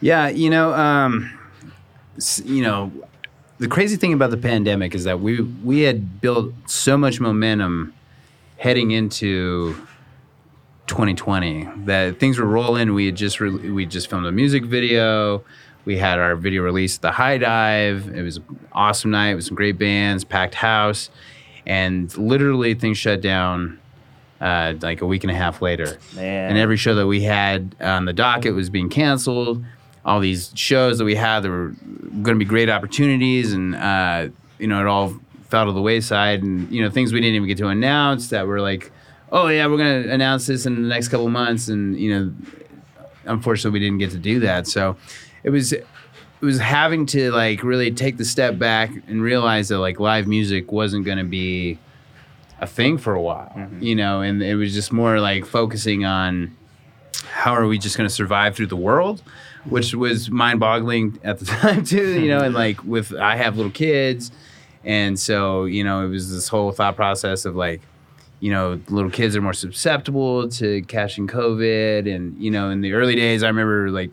Yeah, 0.00 0.28
you 0.28 0.50
know, 0.50 0.72
um, 0.74 1.38
you 2.44 2.62
know, 2.62 2.92
the 3.58 3.68
crazy 3.68 3.96
thing 3.96 4.12
about 4.12 4.30
the 4.30 4.36
pandemic 4.36 4.94
is 4.94 5.04
that 5.04 5.20
we 5.20 5.40
we 5.40 5.80
had 5.80 6.20
built 6.20 6.52
so 6.66 6.96
much 6.96 7.20
momentum 7.20 7.94
heading 8.56 8.90
into 8.90 9.74
2020 10.90 11.68
that 11.84 12.18
things 12.18 12.38
were 12.38 12.46
rolling. 12.46 12.92
We 12.94 13.06
had 13.06 13.14
just 13.14 13.40
re- 13.40 13.70
we 13.70 13.86
just 13.86 14.10
filmed 14.10 14.26
a 14.26 14.32
music 14.32 14.64
video. 14.64 15.44
We 15.84 15.96
had 15.96 16.18
our 16.18 16.34
video 16.36 16.62
release 16.62 16.96
at 16.96 17.02
the 17.02 17.12
High 17.12 17.38
Dive. 17.38 18.08
It 18.14 18.22
was 18.22 18.38
an 18.38 18.58
awesome 18.72 19.12
night 19.12 19.36
with 19.36 19.44
some 19.44 19.54
great 19.54 19.78
bands, 19.78 20.24
packed 20.24 20.56
house, 20.56 21.08
and 21.64 22.14
literally 22.18 22.74
things 22.74 22.98
shut 22.98 23.20
down 23.20 23.78
uh, 24.40 24.74
like 24.82 25.00
a 25.00 25.06
week 25.06 25.22
and 25.22 25.30
a 25.30 25.34
half 25.34 25.62
later 25.62 25.98
Man. 26.16 26.50
and 26.50 26.58
every 26.58 26.76
show 26.76 26.94
that 26.96 27.06
we 27.06 27.22
had 27.22 27.76
on 27.80 28.04
the 28.04 28.12
docket 28.12 28.54
was 28.54 28.68
being 28.68 28.88
canceled. 28.88 29.64
All 30.04 30.18
these 30.18 30.50
shows 30.54 30.98
that 30.98 31.04
we 31.04 31.14
had 31.14 31.40
that 31.40 31.50
were 31.50 31.68
going 31.68 32.24
to 32.24 32.34
be 32.36 32.44
great 32.44 32.68
opportunities, 32.68 33.52
and 33.52 33.76
uh, 33.76 34.28
you 34.58 34.66
know, 34.66 34.80
it 34.80 34.86
all 34.86 35.14
fell 35.50 35.66
to 35.66 35.72
the 35.72 35.82
wayside. 35.82 36.42
And 36.42 36.70
you 36.72 36.82
know, 36.82 36.90
things 36.90 37.12
we 37.12 37.20
didn't 37.20 37.36
even 37.36 37.46
get 37.48 37.58
to 37.58 37.68
announce 37.68 38.30
that 38.30 38.46
were 38.46 38.60
like, 38.60 38.90
oh 39.32 39.48
yeah, 39.48 39.66
we're 39.66 39.76
going 39.76 40.04
to 40.04 40.12
announce 40.12 40.46
this 40.46 40.66
in 40.66 40.74
the 40.82 40.88
next 40.88 41.08
couple 41.08 41.28
months, 41.28 41.68
and 41.68 41.98
you 41.98 42.14
know, 42.18 42.32
unfortunately 43.24 43.78
we 43.78 43.84
didn't 43.84 43.98
get 43.98 44.10
to 44.10 44.18
do 44.18 44.40
that. 44.40 44.66
So 44.66 44.96
it 45.42 45.50
was 45.50 45.72
it 45.72 45.86
was 46.40 46.58
having 46.58 47.06
to 47.06 47.30
like 47.32 47.62
really 47.62 47.90
take 47.90 48.16
the 48.16 48.24
step 48.24 48.58
back 48.58 48.90
and 49.06 49.22
realize 49.22 49.68
that 49.68 49.78
like 49.78 50.00
live 50.00 50.26
music 50.26 50.72
wasn't 50.72 51.04
going 51.04 51.18
to 51.18 51.24
be 51.24 51.78
a 52.60 52.66
thing 52.66 52.98
for 52.98 53.14
a 53.14 53.20
while, 53.20 53.52
mm-hmm. 53.56 53.82
you 53.82 53.94
know, 53.94 54.20
and 54.20 54.42
it 54.42 54.54
was 54.54 54.72
just 54.72 54.92
more 54.92 55.20
like 55.20 55.46
focusing 55.46 56.04
on 56.04 56.56
how 57.32 57.52
are 57.54 57.66
we 57.66 57.78
just 57.78 57.96
going 57.96 58.08
to 58.08 58.14
survive 58.14 58.54
through 58.54 58.66
the 58.66 58.76
world, 58.76 59.22
which 59.64 59.94
was 59.94 60.30
mind-boggling 60.30 61.18
at 61.24 61.38
the 61.38 61.44
time 61.46 61.84
too, 61.84 62.20
you 62.20 62.28
know, 62.28 62.40
and 62.40 62.54
like 62.54 62.82
with 62.84 63.14
I 63.14 63.36
have 63.36 63.56
little 63.56 63.72
kids, 63.72 64.30
and 64.84 65.18
so 65.18 65.64
you 65.64 65.84
know 65.84 66.04
it 66.04 66.08
was 66.08 66.30
this 66.32 66.48
whole 66.48 66.72
thought 66.72 66.96
process 66.96 67.44
of 67.44 67.56
like, 67.56 67.82
you 68.40 68.50
know, 68.50 68.80
little 68.88 69.10
kids 69.10 69.36
are 69.36 69.42
more 69.42 69.52
susceptible 69.52 70.48
to 70.48 70.82
catching 70.82 71.28
COVID, 71.28 72.12
and 72.12 72.36
you 72.42 72.50
know, 72.50 72.70
in 72.70 72.80
the 72.80 72.94
early 72.94 73.14
days, 73.14 73.42
I 73.42 73.48
remember 73.48 73.90
like. 73.90 74.12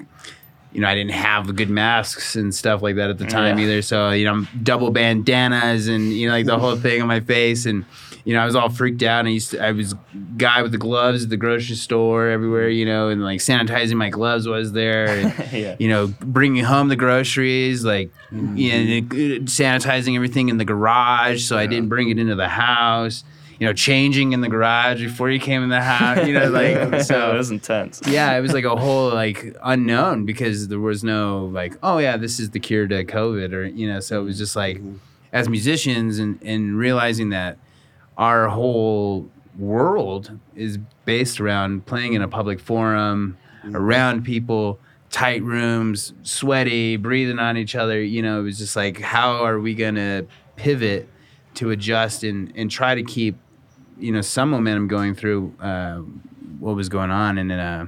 You 0.74 0.82
know, 0.82 0.90
I 0.90 0.96
didn't 0.96 1.14
have 1.14 1.56
good 1.56 1.72
masks 1.72 2.36
and 2.36 2.54
stuff 2.54 2.84
like 2.84 2.98
that 2.98 3.10
at 3.10 3.18
the 3.18 3.26
time 3.26 3.58
Yeah. 3.58 3.64
either. 3.64 3.82
So, 3.82 4.12
you 4.12 4.26
know, 4.26 4.46
double 4.62 4.92
bandanas 4.92 5.88
and, 5.88 6.14
you 6.14 6.28
know, 6.28 6.34
like 6.34 6.46
the 6.46 6.60
whole 6.60 6.76
thing 6.76 7.02
on 7.02 7.08
my 7.08 7.22
face. 7.22 7.66
And, 7.66 7.86
you 8.26 8.36
know, 8.36 8.42
I 8.42 8.46
was 8.46 8.56
all 8.56 8.70
freaked 8.70 9.02
out. 9.02 9.20
And 9.20 9.30
I 9.30 9.32
used 9.32 9.52
to, 9.52 9.66
I 9.66 9.72
was 9.72 9.96
guy 10.36 10.62
with 10.62 10.74
the 10.74 10.78
gloves 10.78 11.24
at 11.24 11.30
the 11.32 11.38
grocery 11.38 11.78
store 11.78 12.28
everywhere, 12.28 12.70
you 12.70 12.86
know, 12.86 13.08
and 13.10 13.24
like 13.24 13.40
sanitizing 13.40 13.96
my 13.96 14.10
gloves 14.10 14.46
was 14.48 14.74
there. 14.74 15.08
And, 15.08 15.34
Yeah. 15.54 15.78
You 15.80 15.88
know, 15.88 16.08
bringing 16.20 16.64
home 16.66 16.90
the 16.90 16.98
groceries, 16.98 17.84
like, 17.84 18.12
mm-hmm. 18.32 18.58
you 18.58 18.72
uh, 18.72 18.78
know, 18.78 19.46
sanitizing 19.46 20.16
everything 20.16 20.50
in 20.50 20.58
the 20.58 20.66
garage 20.66 21.44
so 21.44 21.58
I 21.58 21.66
didn't 21.66 21.88
bring 21.90 22.10
it 22.10 22.20
into 22.20 22.36
the 22.36 22.50
house. 22.50 23.24
You 23.60 23.68
know, 23.68 23.74
changing 23.74 24.34
in 24.34 24.42
the 24.42 24.50
garage 24.50 25.02
before 25.02 25.30
you 25.30 25.40
came 25.40 25.64
in 25.64 25.70
the 25.70 25.82
house. 25.82 26.28
You 26.28 26.34
know, 26.34 26.50
like 26.50 27.02
so 27.04 27.34
it 27.34 27.38
was 27.38 27.52
intense. 27.52 28.02
yeah, 28.08 28.38
it 28.38 28.42
was 28.42 28.54
like 28.54 28.66
a 28.66 28.76
whole 28.76 29.12
like 29.12 29.56
unknown 29.64 30.26
because 30.26 30.68
there 30.68 30.80
was 30.80 31.04
no 31.04 31.46
like, 31.46 31.76
oh 31.82 31.98
yeah, 31.98 32.18
this 32.18 32.40
is 32.40 32.52
the 32.52 32.60
cure 32.60 32.88
to 32.88 33.04
COVID 33.04 33.54
or 33.54 33.66
you 33.66 33.88
know, 33.88 34.00
so 34.00 34.22
it 34.22 34.24
was 34.24 34.38
just 34.38 34.56
like 34.56 34.78
mm-hmm. 34.78 34.98
as 35.34 35.50
musicians 35.50 36.20
and, 36.20 36.40
and 36.44 36.78
realizing 36.78 37.30
that 37.30 37.58
our 38.18 38.48
whole 38.48 39.30
world 39.58 40.38
is 40.56 40.78
based 41.06 41.40
around 41.40 41.86
playing 41.86 42.14
in 42.14 42.22
a 42.22 42.28
public 42.28 42.60
forum, 42.60 43.38
mm-hmm. 43.64 43.76
around 43.76 44.24
people, 44.24 44.80
tight 45.10 45.42
rooms, 45.44 46.14
sweaty, 46.24 46.98
breathing 46.98 47.40
on 47.40 47.58
each 47.58 47.76
other, 47.76 48.02
you 48.02 48.22
know, 48.22 48.40
it 48.40 48.44
was 48.44 48.58
just 48.58 48.76
like 48.76 49.00
how 49.00 49.44
are 49.44 49.60
we 49.60 49.74
gonna 49.74 50.26
pivot 50.56 51.10
to 51.56 51.72
adjust 51.72 52.24
and, 52.24 52.52
and 52.56 52.70
try 52.70 52.94
to 52.94 53.04
keep 53.04 53.36
you 54.00 54.12
know 54.12 54.22
some 54.22 54.50
momentum 54.50 54.88
going 54.88 55.16
through 55.16 55.54
uh, 55.60 55.98
what 56.60 56.76
was 56.76 56.90
going 56.90 57.12
on. 57.12 57.38
And 57.38 57.52
uh, 57.52 57.86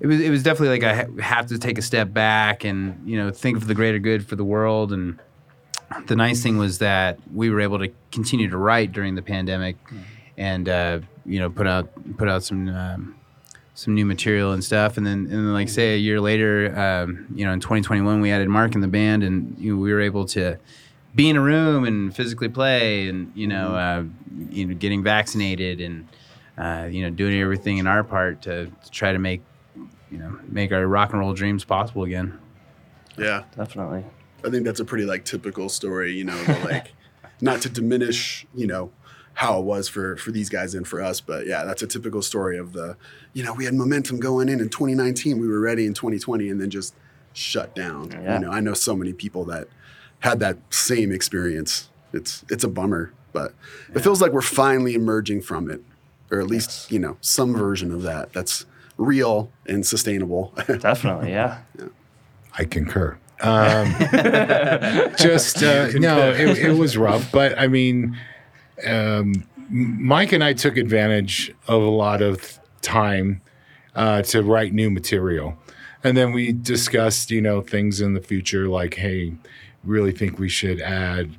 it 0.00 0.06
was 0.06 0.20
it 0.20 0.30
was 0.30 0.42
definitely 0.42 0.78
like 0.78 0.84
I 0.84 0.94
ha- 0.94 1.22
have 1.22 1.46
to 1.48 1.58
take 1.58 1.78
a 1.78 1.82
step 1.82 2.12
back 2.12 2.64
and 2.64 3.08
you 3.08 3.16
know 3.16 3.30
think 3.30 3.56
of 3.56 3.66
the 3.66 3.74
greater 3.74 3.98
good 3.98 4.26
for 4.26 4.36
the 4.36 4.44
world. 4.44 4.92
And 4.92 5.18
the 6.06 6.16
nice 6.16 6.42
thing 6.42 6.58
was 6.58 6.78
that 6.78 7.18
we 7.32 7.50
were 7.50 7.60
able 7.60 7.78
to 7.78 7.88
continue 8.12 8.48
to 8.50 8.56
write 8.56 8.92
during 8.92 9.14
the 9.14 9.22
pandemic 9.22 9.76
and 10.36 10.68
uh, 10.68 11.00
you 11.24 11.38
know 11.38 11.50
put 11.50 11.66
out 11.66 11.90
put 12.16 12.28
out 12.28 12.42
some 12.44 12.68
um, 12.68 13.16
some 13.74 13.94
new 13.94 14.06
material 14.06 14.52
and 14.52 14.62
stuff. 14.62 14.96
And 14.96 15.06
then 15.06 15.20
and 15.20 15.30
then 15.30 15.52
like 15.52 15.68
say 15.68 15.94
a 15.94 15.98
year 15.98 16.20
later 16.20 16.78
um, 16.78 17.26
you 17.34 17.44
know 17.44 17.52
in 17.52 17.60
2021 17.60 18.20
we 18.20 18.30
added 18.30 18.48
Mark 18.48 18.74
in 18.74 18.80
the 18.80 18.88
band 18.88 19.22
and 19.22 19.56
you 19.58 19.74
know, 19.74 19.80
we 19.80 19.92
were 19.92 20.00
able 20.00 20.24
to 20.26 20.58
be 21.14 21.28
in 21.28 21.36
a 21.36 21.40
room 21.40 21.84
and 21.84 22.14
physically 22.14 22.48
play 22.48 23.08
and 23.08 23.32
you 23.34 23.46
know 23.46 23.74
uh, 23.74 24.04
you 24.50 24.66
know 24.66 24.74
getting 24.74 25.02
vaccinated 25.02 25.80
and 25.80 26.08
uh, 26.58 26.86
you 26.90 27.02
know 27.02 27.10
doing 27.10 27.40
everything 27.40 27.78
in 27.78 27.86
our 27.86 28.04
part 28.04 28.42
to, 28.42 28.66
to 28.66 28.90
try 28.90 29.12
to 29.12 29.18
make 29.18 29.42
you 30.10 30.18
know 30.18 30.38
make 30.48 30.72
our 30.72 30.86
rock 30.86 31.10
and 31.10 31.20
roll 31.20 31.34
dreams 31.34 31.64
possible 31.64 32.04
again 32.04 32.38
Yeah. 33.16 33.44
Definitely. 33.56 34.04
I 34.44 34.50
think 34.50 34.64
that's 34.64 34.78
a 34.80 34.84
pretty 34.84 35.04
like 35.04 35.24
typical 35.24 35.68
story, 35.68 36.12
you 36.12 36.24
know, 36.24 36.36
the, 36.44 36.58
like 36.64 36.92
not 37.40 37.60
to 37.62 37.68
diminish, 37.68 38.46
you 38.54 38.66
know, 38.66 38.90
how 39.34 39.58
it 39.58 39.64
was 39.64 39.88
for 39.88 40.16
for 40.16 40.30
these 40.30 40.48
guys 40.48 40.74
and 40.74 40.86
for 40.86 41.02
us, 41.02 41.20
but 41.20 41.46
yeah, 41.46 41.64
that's 41.64 41.82
a 41.82 41.86
typical 41.86 42.22
story 42.22 42.58
of 42.58 42.72
the, 42.72 42.96
you 43.32 43.42
know, 43.44 43.52
we 43.52 43.64
had 43.64 43.74
momentum 43.74 44.18
going 44.20 44.48
in 44.48 44.60
in 44.60 44.68
2019, 44.68 45.38
we 45.38 45.48
were 45.48 45.60
ready 45.60 45.86
in 45.86 45.94
2020, 45.94 46.48
and 46.48 46.60
then 46.60 46.70
just 46.70 46.94
shut 47.32 47.74
down. 47.74 48.10
Yeah. 48.10 48.34
You 48.34 48.46
know, 48.46 48.50
I 48.50 48.60
know 48.60 48.74
so 48.74 48.94
many 48.96 49.12
people 49.12 49.44
that 49.46 49.68
had 50.20 50.40
that 50.40 50.58
same 50.70 51.12
experience. 51.12 51.88
It's 52.12 52.44
it's 52.50 52.64
a 52.64 52.68
bummer, 52.68 53.12
but 53.32 53.54
it 53.94 54.00
feels 54.00 54.20
like 54.20 54.32
we're 54.32 54.40
finally 54.40 54.94
emerging 54.94 55.42
from 55.42 55.70
it, 55.70 55.82
or 56.30 56.40
at 56.40 56.46
least 56.46 56.90
you 56.90 56.98
know 56.98 57.16
some 57.20 57.54
version 57.54 57.92
of 57.92 58.02
that 58.02 58.32
that's 58.32 58.66
real 58.96 59.50
and 59.66 59.86
sustainable. 59.86 60.52
Definitely. 60.66 61.30
Yeah. 61.30 61.60
I 62.58 62.64
concur. 62.64 63.16
Um, 63.40 63.94
just 65.16 65.62
uh, 65.62 65.90
no, 65.94 66.32
it, 66.32 66.58
it 66.58 66.72
was 66.76 66.96
rough, 66.96 67.30
but 67.30 67.56
I 67.56 67.68
mean, 67.68 68.18
um, 68.84 69.44
Mike 69.70 70.32
and 70.32 70.42
I 70.42 70.54
took 70.54 70.76
advantage 70.76 71.54
of 71.68 71.80
a 71.80 71.88
lot 71.88 72.20
of 72.20 72.58
time 72.82 73.40
uh, 73.94 74.22
to 74.22 74.42
write 74.42 74.72
new 74.72 74.90
material, 74.90 75.56
and 76.02 76.16
then 76.16 76.32
we 76.32 76.50
discussed, 76.50 77.30
you 77.30 77.40
know, 77.40 77.60
things 77.60 78.00
in 78.00 78.14
the 78.14 78.20
future 78.20 78.66
like, 78.66 78.94
hey, 78.94 79.34
really 79.84 80.12
think 80.12 80.38
we 80.38 80.48
should 80.48 80.80
add 80.80 81.36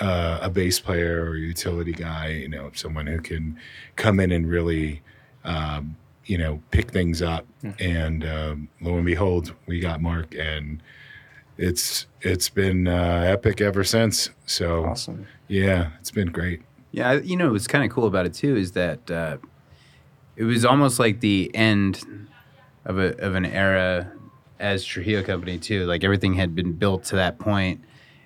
uh, 0.00 0.38
a 0.42 0.48
bass 0.50 0.80
player 0.80 1.24
or 1.24 1.34
a 1.34 1.38
utility 1.38 1.92
guy, 1.92 2.28
you 2.28 2.48
know, 2.48 2.70
someone 2.74 3.06
who 3.06 3.20
can 3.20 3.58
come 3.96 4.18
in 4.20 4.32
and 4.32 4.48
really, 4.48 5.02
um, 5.44 5.96
you 6.24 6.38
know, 6.38 6.62
pick 6.70 6.90
things 6.90 7.20
up. 7.20 7.46
And 7.78 8.24
um, 8.24 8.68
lo 8.80 8.96
and 8.96 9.04
behold, 9.04 9.54
we 9.66 9.80
got 9.80 10.00
Mark, 10.00 10.34
and 10.34 10.82
it's 11.58 12.06
it's 12.22 12.48
been 12.48 12.88
uh, 12.88 13.22
epic 13.26 13.60
ever 13.60 13.84
since. 13.84 14.30
So 14.46 14.86
Awesome. 14.86 15.26
yeah, 15.48 15.90
it's 16.00 16.10
been 16.10 16.28
great. 16.30 16.62
Yeah, 16.92 17.12
you 17.14 17.36
know 17.36 17.52
what's 17.52 17.66
kind 17.66 17.84
of 17.84 17.90
cool 17.90 18.06
about 18.06 18.24
it 18.26 18.32
too 18.34 18.56
is 18.56 18.72
that 18.72 19.10
uh, 19.10 19.36
it 20.36 20.44
was 20.44 20.64
almost 20.64 20.98
like 20.98 21.20
the 21.20 21.50
end 21.54 22.28
of 22.86 22.98
a 22.98 23.14
of 23.18 23.34
an 23.34 23.44
era 23.44 24.10
as 24.60 24.84
Trujillo 24.84 25.22
Company 25.22 25.58
too. 25.58 25.86
Like 25.86 26.04
everything 26.04 26.34
had 26.34 26.54
been 26.54 26.72
built 26.72 27.04
to 27.04 27.16
that 27.16 27.38
point, 27.38 27.82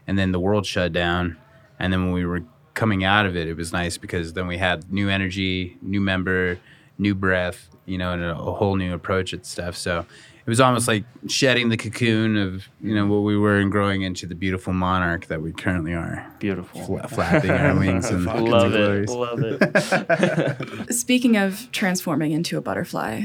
and 0.07 0.19
then 0.19 0.33
the 0.33 0.41
world 0.41 0.67
shut 0.67 0.93
down, 0.93 1.38
and 1.79 1.93
then 1.93 2.05
when 2.05 2.12
we 2.12 2.26
were 2.26 2.43
coming 2.75 3.05
out 3.05 3.25
of 3.25 3.37
it, 3.37 3.49
it 3.49 3.57
was 3.57 3.73
nice 3.73 3.97
because 3.97 4.33
then 4.33 4.47
we 4.47 4.59
had 4.59 4.93
new 4.93 5.09
energy, 5.09 5.79
new 5.81 6.00
member, 6.00 6.59
new 6.99 7.14
breath, 7.14 7.69
you 7.87 7.97
know, 7.97 8.12
and 8.12 8.23
a, 8.23 8.37
a 8.37 8.53
whole 8.53 8.76
new 8.76 8.93
approach 8.93 9.33
at 9.33 9.47
stuff. 9.47 9.76
So. 9.76 10.05
It 10.47 10.51
was 10.51 10.61
almost 10.61 10.87
like 10.89 11.05
shedding 11.27 11.71
the 11.71 11.77
cocoon 11.79 12.37
of 12.37 12.69
you 12.83 12.95
know 12.95 13.07
what 13.07 13.21
we 13.21 13.35
were 13.37 13.59
and 13.59 13.73
growing 13.73 14.03
into 14.03 14.27
the 14.27 14.35
beautiful 14.35 14.75
monarch 14.75 15.27
that 15.29 15.41
we 15.41 15.53
currently 15.53 15.95
are, 15.95 16.31
Beautiful. 16.39 16.85
Fla- 16.85 17.09
flapping 17.09 17.51
our 17.51 17.75
wings 17.79 18.11
and 18.11 18.27
Love 18.27 18.75
it. 18.75 19.07
glories. 19.07 19.11
Love 19.11 19.41
it. 19.43 20.93
Speaking 20.95 21.37
of 21.39 21.71
transforming 21.73 22.33
into 22.33 22.59
a 22.59 22.61
butterfly, 22.61 23.23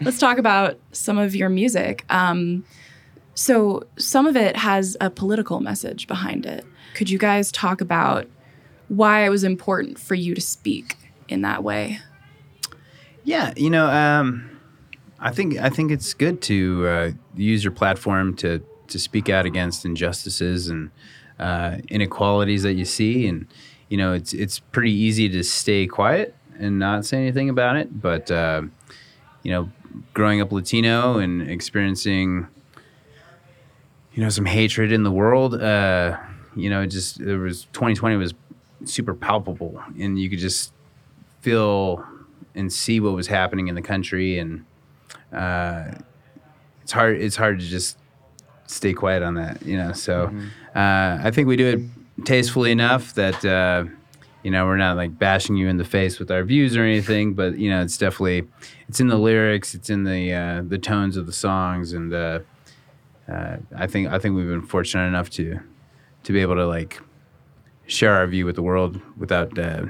let's 0.00 0.18
talk 0.18 0.38
about 0.38 0.78
some 0.92 1.18
of 1.18 1.34
your 1.34 1.48
music. 1.48 2.04
Um, 2.08 2.64
so, 3.34 3.84
some 3.96 4.26
of 4.26 4.36
it 4.36 4.56
has 4.56 4.96
a 5.00 5.10
political 5.10 5.60
message 5.60 6.06
behind 6.06 6.46
it. 6.46 6.64
Could 6.94 7.10
you 7.10 7.18
guys 7.18 7.50
talk 7.50 7.80
about 7.80 8.28
why 8.88 9.24
it 9.24 9.28
was 9.30 9.42
important 9.44 9.98
for 9.98 10.14
you 10.14 10.34
to 10.34 10.40
speak 10.40 10.96
in 11.28 11.42
that 11.42 11.64
way? 11.64 11.98
Yeah, 13.24 13.52
you 13.56 13.70
know, 13.70 13.86
um, 13.88 14.49
I 15.20 15.30
think 15.30 15.58
I 15.58 15.68
think 15.68 15.90
it's 15.90 16.14
good 16.14 16.40
to 16.42 16.86
uh, 16.86 17.10
use 17.36 17.62
your 17.62 17.72
platform 17.72 18.34
to 18.36 18.62
to 18.88 18.98
speak 18.98 19.28
out 19.28 19.46
against 19.46 19.84
injustices 19.84 20.68
and 20.68 20.90
uh, 21.38 21.78
inequalities 21.88 22.62
that 22.62 22.74
you 22.74 22.84
see, 22.84 23.26
and 23.26 23.46
you 23.88 23.96
know, 23.96 24.12
it's 24.12 24.32
it's 24.32 24.58
pretty 24.58 24.92
easy 24.92 25.28
to 25.28 25.42
stay 25.42 25.86
quiet 25.86 26.34
and 26.58 26.78
not 26.78 27.04
say 27.04 27.18
anything 27.18 27.48
about 27.48 27.76
it, 27.76 28.00
but 28.00 28.30
uh, 28.30 28.62
you 29.42 29.50
know, 29.50 29.70
growing 30.14 30.40
up 30.40 30.52
Latino 30.52 31.18
and 31.18 31.50
experiencing 31.50 32.46
you 34.14 34.22
know 34.22 34.28
some 34.30 34.46
hatred 34.46 34.90
in 34.90 35.02
the 35.02 35.10
world, 35.10 35.54
uh, 35.54 36.16
you 36.56 36.70
know, 36.70 36.82
it 36.82 36.88
just 36.88 37.22
there 37.24 37.38
was 37.38 37.64
2020 37.72 38.16
was 38.16 38.34
super 38.84 39.14
palpable, 39.14 39.82
and 39.98 40.18
you 40.18 40.30
could 40.30 40.38
just 40.38 40.72
feel 41.42 42.04
and 42.54 42.72
see 42.72 43.00
what 43.00 43.12
was 43.12 43.26
happening 43.26 43.68
in 43.68 43.74
the 43.74 43.82
country 43.82 44.38
and 44.38 44.64
uh, 45.32 45.92
it's 46.82 46.92
hard 46.92 47.20
it's 47.20 47.36
hard 47.36 47.60
to 47.60 47.66
just 47.66 47.98
stay 48.66 48.92
quiet 48.92 49.22
on 49.22 49.34
that 49.34 49.62
you 49.64 49.76
know 49.76 49.92
so 49.92 50.32
uh, 50.74 51.18
i 51.22 51.30
think 51.30 51.48
we 51.48 51.56
do 51.56 51.66
it 51.68 52.24
tastefully 52.24 52.70
enough 52.70 53.14
that 53.14 53.44
uh, 53.44 53.84
you 54.42 54.50
know 54.50 54.64
we're 54.66 54.76
not 54.76 54.96
like 54.96 55.18
bashing 55.18 55.56
you 55.56 55.68
in 55.68 55.76
the 55.76 55.84
face 55.84 56.18
with 56.18 56.30
our 56.30 56.42
views 56.44 56.76
or 56.76 56.82
anything 56.82 57.34
but 57.34 57.58
you 57.58 57.68
know 57.70 57.82
it's 57.82 57.98
definitely 57.98 58.46
it's 58.88 59.00
in 59.00 59.08
the 59.08 59.18
lyrics 59.18 59.74
it's 59.74 59.90
in 59.90 60.04
the 60.04 60.32
uh, 60.32 60.62
the 60.66 60.78
tones 60.78 61.16
of 61.16 61.26
the 61.26 61.32
songs 61.32 61.92
and 61.92 62.12
uh, 62.14 62.38
uh, 63.28 63.56
i 63.76 63.86
think 63.86 64.08
i 64.08 64.18
think 64.18 64.34
we've 64.36 64.46
been 64.48 64.62
fortunate 64.62 65.06
enough 65.06 65.30
to 65.30 65.58
to 66.22 66.32
be 66.32 66.40
able 66.40 66.54
to 66.54 66.66
like 66.66 67.00
share 67.86 68.14
our 68.14 68.26
view 68.26 68.46
with 68.46 68.54
the 68.54 68.62
world 68.62 69.00
without 69.16 69.58
uh, 69.58 69.84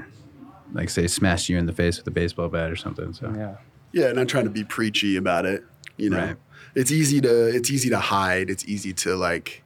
like 0.73 0.89
say 0.89 1.05
smash 1.07 1.49
you 1.49 1.57
in 1.57 1.65
the 1.67 1.73
face 1.73 1.97
with 1.97 2.07
a 2.07 2.11
baseball 2.11 2.47
bat 2.49 2.71
or 2.71 2.75
something 2.75 3.13
so 3.13 3.31
Yeah. 3.35 3.55
Yeah, 3.93 4.11
not 4.13 4.27
trying 4.27 4.45
to 4.45 4.49
be 4.49 4.63
preachy 4.63 5.15
about 5.17 5.45
it, 5.45 5.63
You 5.97 6.09
know, 6.09 6.17
Right. 6.17 6.35
it's 6.75 6.91
easy 6.91 7.21
to 7.21 7.47
it's 7.47 7.69
easy 7.69 7.89
to 7.89 7.99
hide. 7.99 8.49
It's 8.49 8.65
easy 8.65 8.93
to 8.93 9.15
like, 9.15 9.63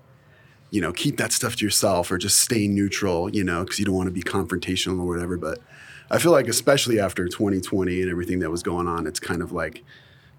you 0.71 0.81
know, 0.81 0.91
keep 0.91 1.17
that 1.17 1.31
stuff 1.31 1.55
to 1.57 1.63
yourself 1.65 2.11
or 2.11 2.17
just 2.17 2.37
stay 2.39 2.67
neutral. 2.67 3.29
You 3.33 3.43
know, 3.43 3.63
because 3.63 3.79
you 3.79 3.85
don't 3.85 3.95
want 3.95 4.07
to 4.07 4.11
be 4.13 4.23
confrontational 4.23 4.99
or 4.99 5.05
whatever. 5.05 5.37
But 5.37 5.59
I 6.11 6.17
feel 6.17 6.31
like 6.31 6.47
especially 6.47 6.99
after 6.99 7.27
2020 7.27 8.01
and 8.01 8.11
everything 8.11 8.39
that 8.39 8.49
was 8.51 8.63
going 8.63 8.87
on, 8.87 9.07
it's 9.07 9.19
kind 9.19 9.41
of 9.41 9.51
like 9.51 9.83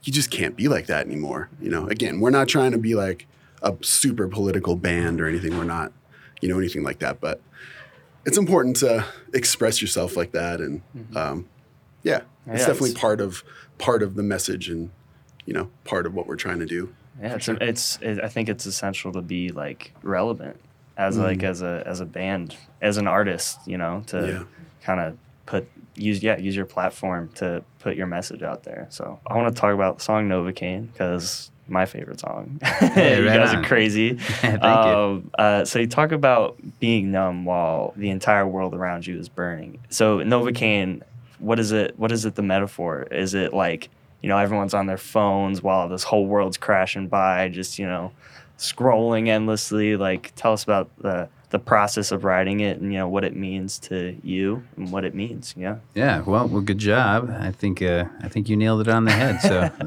you 0.05 0.13
just 0.13 0.31
can't 0.31 0.57
be 0.57 0.69
like 0.69 0.87
that 0.87 1.07
anymore. 1.07 1.49
You 1.61 1.71
know, 1.71 1.87
again, 1.89 2.21
we're 2.21 2.31
not 2.31 2.49
trying 2.49 2.73
to 2.73 2.79
be 2.79 2.95
like 2.95 3.27
a 3.63 3.75
super 3.83 4.29
political 4.29 4.77
band 4.77 5.21
or 5.21 5.27
anything. 5.27 5.57
We're 5.57 5.65
not, 5.65 5.93
you 6.43 6.49
know, 6.49 6.59
anything 6.59 6.83
like 6.83 6.99
that. 6.99 7.21
But 7.21 7.41
it's 8.27 8.37
important 8.39 8.77
to 8.77 9.05
express 9.33 9.81
yourself 9.81 10.17
like 10.17 10.33
that, 10.33 10.61
and 10.61 10.83
um, 11.17 11.47
yeah, 12.03 12.17
it's 12.47 12.61
Yeah, 12.61 12.67
definitely 12.67 12.91
it's- 12.91 13.01
part 13.01 13.21
of 13.21 13.43
part 13.79 14.03
of 14.03 14.15
the 14.15 14.23
message, 14.23 14.69
and 14.69 14.91
you 15.45 15.55
know, 15.55 15.71
part 15.85 16.07
of 16.07 16.15
what 16.15 16.27
we're 16.27 16.37
trying 16.37 16.59
to 16.61 16.67
do. 16.67 16.95
Yeah, 17.21 17.35
it's, 17.37 17.49
it's 17.49 17.99
it, 18.03 18.21
I 18.23 18.29
think 18.29 18.49
it's 18.49 18.67
essential 18.67 19.13
to 19.13 19.23
be 19.23 19.51
like 19.51 19.93
relevant 20.03 20.59
as 20.99 21.17
like 21.19 21.43
as 21.43 21.63
a 21.63 21.83
as 21.87 22.01
a 22.01 22.05
band, 22.07 22.57
as 22.83 22.97
an 22.99 23.07
artist, 23.07 23.59
you 23.67 23.79
know, 23.79 24.03
to 24.09 24.27
Yeah. 24.27 24.45
kind 24.85 25.01
of 25.01 25.17
put 25.47 25.69
use 25.95 26.23
yeah 26.23 26.37
use 26.37 26.55
your 26.55 26.67
platform 26.67 27.31
to 27.37 27.63
put 27.79 27.97
your 27.97 28.07
message 28.07 28.43
out 28.43 28.65
there. 28.65 28.87
So 28.91 29.19
I 29.27 29.35
want 29.37 29.55
to 29.55 29.59
talk 29.61 29.73
about 29.73 29.99
the 29.99 30.05
song 30.05 30.29
Novocaine 30.29 30.93
because 30.93 31.51
my 31.69 31.85
favorite 31.87 32.21
song. 32.21 32.61
Hey, 32.65 33.19
you 33.21 33.27
right 33.27 33.39
guys 33.39 33.51
on. 33.55 33.65
are 33.65 33.67
crazy. 33.67 34.15
Thank 34.19 34.63
you. 34.63 34.69
Um, 34.69 35.31
uh, 35.39 35.65
so 35.65 35.79
you 35.81 35.87
talk 35.87 36.13
about 36.13 36.57
being 36.81 37.11
numb 37.13 37.45
while 37.45 37.93
the 37.97 38.11
entire 38.11 38.47
world 38.47 38.75
around 38.75 39.07
you 39.07 39.19
is 39.19 39.29
burning. 39.29 39.79
So 39.89 40.19
Novocaine, 40.19 41.03
what 41.39 41.59
is 41.59 41.73
it? 41.73 41.99
What 41.99 42.13
is 42.13 42.25
it? 42.25 42.35
The 42.35 42.43
metaphor 42.43 43.03
is 43.11 43.35
it 43.35 43.53
like 43.53 43.89
you 44.23 44.29
know 44.29 44.39
everyone's 44.39 44.75
on 44.75 44.87
their 44.87 44.97
phones 44.99 45.63
while 45.63 45.89
this 45.89 46.03
whole 46.05 46.27
world's 46.27 46.57
crashing 46.57 47.09
by, 47.09 47.49
just 47.49 47.79
you 47.79 47.87
know 47.87 48.13
scrolling 48.59 49.29
endlessly. 49.29 49.97
Like 49.97 50.33
tell 50.37 50.53
us 50.53 50.65
about 50.65 50.91
the 50.99 51.29
the 51.51 51.59
process 51.61 52.11
of 52.11 52.25
writing 52.25 52.59
it 52.61 52.79
and 52.81 52.93
you 52.93 52.99
know 52.99 53.09
what 53.09 53.23
it 53.25 53.37
means 53.37 53.79
to 53.79 54.17
you 54.25 54.65
and 54.77 54.91
what 54.91 55.05
it 55.05 55.15
means. 55.15 55.55
Yeah. 55.57 55.77
Yeah, 55.95 56.23
well, 56.23 56.49
well, 56.49 56.61
good 56.61 56.79
job. 56.79 57.31
I 57.39 57.53
think 57.53 57.81
uh, 57.83 58.07
I 58.21 58.29
think 58.29 58.49
you 58.49 58.57
nailed 58.57 58.81
it 58.81 58.89
on 58.89 59.05
the 59.05 59.13
head. 59.13 59.41
So 59.41 59.61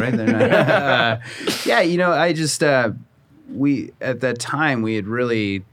right 0.00 0.16
there. 0.16 1.22
yeah, 1.64 1.80
you 1.80 1.96
know, 1.96 2.12
I 2.12 2.32
just 2.32 2.62
uh, 2.62 2.90
we 3.52 3.92
at 4.00 4.20
that 4.20 4.40
time 4.40 4.82
we 4.82 4.96
had 4.96 5.06
really 5.06 5.64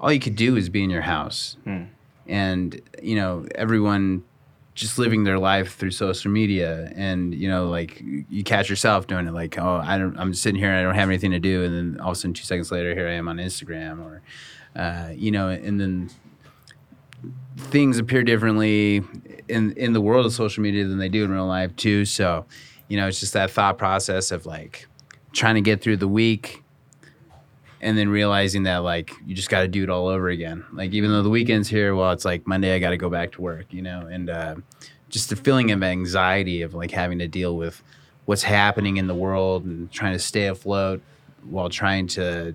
all 0.00 0.10
you 0.12 0.20
could 0.20 0.36
do 0.36 0.56
is 0.56 0.68
be 0.68 0.82
in 0.82 0.90
your 0.90 1.02
house, 1.02 1.56
Hmm. 1.64 1.82
and 2.26 2.80
you 3.02 3.16
know 3.16 3.46
everyone 3.56 4.22
just 4.78 4.98
living 4.98 5.24
their 5.24 5.38
life 5.38 5.76
through 5.76 5.90
social 5.90 6.30
media, 6.30 6.92
and 6.94 7.34
you 7.34 7.48
know 7.48 7.68
like 7.68 8.00
you 8.00 8.44
catch 8.44 8.70
yourself 8.70 9.06
doing 9.06 9.26
it, 9.26 9.34
like 9.34 9.58
oh 9.58 9.82
I 9.84 9.98
don't 9.98 10.16
I'm 10.18 10.32
sitting 10.32 10.60
here 10.60 10.70
and 10.70 10.78
I 10.78 10.82
don't 10.82 10.94
have 10.94 11.08
anything 11.08 11.32
to 11.32 11.40
do, 11.40 11.64
and 11.64 11.74
then 11.74 12.00
all 12.00 12.10
of 12.10 12.16
a 12.16 12.20
sudden 12.20 12.34
two 12.34 12.44
seconds 12.44 12.70
later 12.70 12.94
here 12.94 13.08
I 13.08 13.12
am 13.12 13.28
on 13.28 13.38
Instagram 13.38 14.00
or 14.00 14.22
uh, 14.76 15.10
you 15.14 15.30
know, 15.30 15.48
and 15.48 15.80
then 15.80 16.10
things 17.56 17.98
appear 17.98 18.22
differently 18.22 19.02
in 19.48 19.72
in 19.72 19.92
the 19.92 20.00
world 20.00 20.24
of 20.24 20.32
social 20.32 20.62
media 20.62 20.86
than 20.86 20.98
they 20.98 21.08
do 21.08 21.24
in 21.24 21.30
real 21.32 21.46
life 21.46 21.74
too. 21.76 22.04
So, 22.04 22.46
you 22.86 22.96
know, 22.96 23.08
it's 23.08 23.20
just 23.20 23.32
that 23.32 23.50
thought 23.50 23.78
process 23.78 24.30
of 24.30 24.46
like 24.46 24.86
trying 25.32 25.56
to 25.56 25.60
get 25.60 25.82
through 25.82 25.96
the 25.96 26.08
week 26.08 26.62
and 27.80 27.96
then 27.96 28.08
realizing 28.08 28.64
that 28.64 28.78
like 28.78 29.12
you 29.26 29.34
just 29.34 29.48
got 29.48 29.62
to 29.62 29.68
do 29.68 29.82
it 29.82 29.90
all 29.90 30.08
over 30.08 30.28
again. 30.28 30.64
Like 30.72 30.92
even 30.92 31.10
though 31.10 31.22
the 31.22 31.30
weekend's 31.30 31.68
here, 31.68 31.94
well, 31.94 32.12
it's 32.12 32.24
like 32.24 32.46
Monday 32.46 32.74
I 32.74 32.78
got 32.78 32.90
to 32.90 32.96
go 32.96 33.08
back 33.08 33.32
to 33.32 33.42
work, 33.42 33.66
you 33.70 33.82
know, 33.82 34.06
and 34.10 34.30
uh, 34.30 34.56
just 35.08 35.30
the 35.30 35.36
feeling 35.36 35.70
of 35.70 35.82
anxiety 35.82 36.62
of 36.62 36.74
like 36.74 36.90
having 36.90 37.18
to 37.20 37.28
deal 37.28 37.56
with 37.56 37.82
what's 38.24 38.42
happening 38.42 38.96
in 38.96 39.06
the 39.06 39.14
world 39.14 39.64
and 39.64 39.90
trying 39.90 40.12
to 40.12 40.18
stay 40.18 40.46
afloat 40.46 41.00
while 41.44 41.70
trying 41.70 42.06
to 42.06 42.54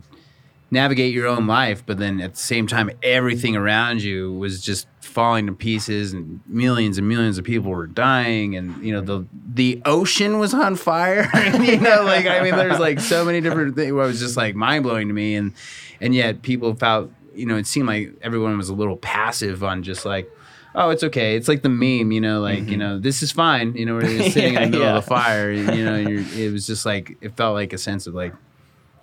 navigate 0.74 1.14
your 1.14 1.28
own 1.28 1.48
life, 1.48 1.86
but 1.86 1.98
then 2.00 2.20
at 2.20 2.34
the 2.34 2.40
same 2.40 2.68
time, 2.68 2.90
everything 3.02 3.56
around 3.56 4.02
you 4.02 4.34
was 4.34 4.62
just 4.62 4.88
falling 5.00 5.46
to 5.46 5.54
pieces, 5.54 6.12
and 6.12 6.42
millions 6.48 6.98
and 6.98 7.08
millions 7.08 7.38
of 7.38 7.46
people 7.46 7.72
were 7.72 7.88
dying, 7.88 8.56
and 8.58 8.84
you 8.84 8.92
know 8.92 9.00
the 9.00 9.26
the 9.54 9.82
ocean 9.86 10.40
was 10.40 10.54
on 10.54 10.76
fire. 10.76 11.30
you 11.62 11.80
know, 11.80 12.04
like 12.04 12.26
I 12.26 12.42
mean, 12.42 12.56
there's 12.56 12.80
like 12.80 13.00
so 13.00 13.24
many 13.24 13.40
different 13.40 13.76
things 13.76 13.94
where 13.94 14.04
it 14.04 14.08
was 14.08 14.20
just 14.20 14.36
like 14.36 14.56
mind 14.56 14.84
blowing 14.84 15.08
to 15.08 15.14
me, 15.14 15.36
and 15.36 15.54
and 16.02 16.14
yet 16.14 16.42
people 16.42 16.76
felt, 16.76 17.12
you 17.34 17.46
know, 17.46 17.56
it 17.56 17.68
seemed 17.68 17.88
like 17.88 18.14
everyone 18.22 18.58
was 18.58 18.70
a 18.70 18.74
little 18.74 18.98
passive 18.98 19.64
on 19.64 19.84
just 19.84 20.06
like. 20.06 20.30
Oh, 20.76 20.90
it's 20.90 21.04
okay. 21.04 21.36
It's 21.36 21.48
like 21.48 21.62
the 21.62 21.70
meme, 21.70 22.12
you 22.12 22.20
know, 22.20 22.42
like 22.42 22.62
you 22.62 22.66
mm-hmm. 22.66 22.80
know, 22.80 22.98
this 22.98 23.22
is 23.22 23.32
fine. 23.32 23.76
You 23.76 23.86
know, 23.86 23.94
where 23.94 24.10
you're 24.10 24.24
sitting 24.32 24.56
in 24.56 24.64
the 24.64 24.70
middle 24.70 24.82
Yeah. 24.82 24.98
of 24.98 25.04
the 25.04 25.08
fire. 25.08 25.52
You 25.52 25.86
know, 25.86 25.96
you're, 26.10 26.24
it 26.36 26.52
was 26.52 26.66
just 26.66 26.84
like 26.84 27.16
it 27.22 27.38
felt 27.38 27.54
like 27.54 27.74
a 27.74 27.78
sense 27.78 28.08
of 28.08 28.16
like 28.16 28.34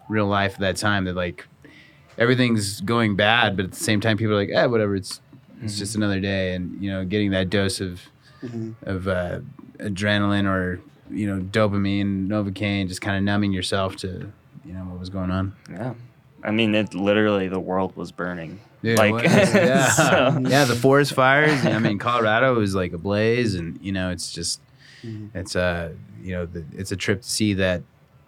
real 0.09 0.27
life 0.27 0.55
at 0.55 0.59
that 0.59 0.77
time 0.77 1.05
that 1.05 1.15
like 1.15 1.47
everything's 2.21 2.81
going 2.83 3.17
bad, 3.17 3.57
but 3.57 3.65
at 3.65 3.73
the 3.73 3.77
same 3.83 4.01
time, 4.01 4.17
people 4.17 4.35
are 4.35 4.37
like, 4.37 4.51
eh, 4.51 4.67
whatever. 4.67 4.95
It's 4.95 5.21
it's 5.63 5.77
just 5.79 5.97
another 5.97 6.21
day, 6.21 6.55
and 6.55 6.81
you 6.83 6.91
know, 6.91 7.05
getting 7.05 7.33
that 7.33 7.51
dose 7.51 7.81
of 7.81 8.01
of 8.85 9.09
uh, 9.09 9.41
adrenaline 9.79 10.47
or 10.47 10.81
you 11.11 11.27
know, 11.27 11.43
dopamine, 11.43 12.29
novocaine, 12.29 12.87
just 12.87 13.01
kind 13.01 13.17
of 13.17 13.23
numbing 13.25 13.53
yourself 13.53 13.97
to 13.97 14.31
you 14.65 14.73
know 14.73 14.85
what 14.85 15.01
was 15.01 15.09
going 15.11 15.31
on. 15.33 15.55
Yeah. 15.71 15.95
I 16.43 16.53
mean, 16.53 16.75
it 16.75 16.95
literally 16.95 17.49
the 17.49 17.61
world 17.61 17.95
was 17.97 18.13
burning. 18.13 18.61
Dude, 18.83 18.97
like, 18.97 19.13
what- 19.13 19.25
yeah, 19.25 19.89
so- 19.91 20.39
yeah, 20.49 20.65
the 20.65 20.75
forest 20.77 21.13
fires. 21.13 21.67
I 21.67 21.79
mean, 21.79 21.99
Colorado 21.99 22.55
was 22.55 22.75
like 22.75 22.93
ablaze, 22.95 23.55
and 23.57 23.79
you 23.83 23.93
know, 23.93 24.09
it's 24.11 24.33
just, 24.33 24.61
it's 25.35 25.55
uh, 25.55 25.93
you 26.23 26.33
know, 26.33 26.47
the, 26.47 26.65
it's 26.73 26.93
a 26.93 26.97
trip 26.97 27.21
to 27.23 27.29
see 27.29 27.53
that. 27.55 27.83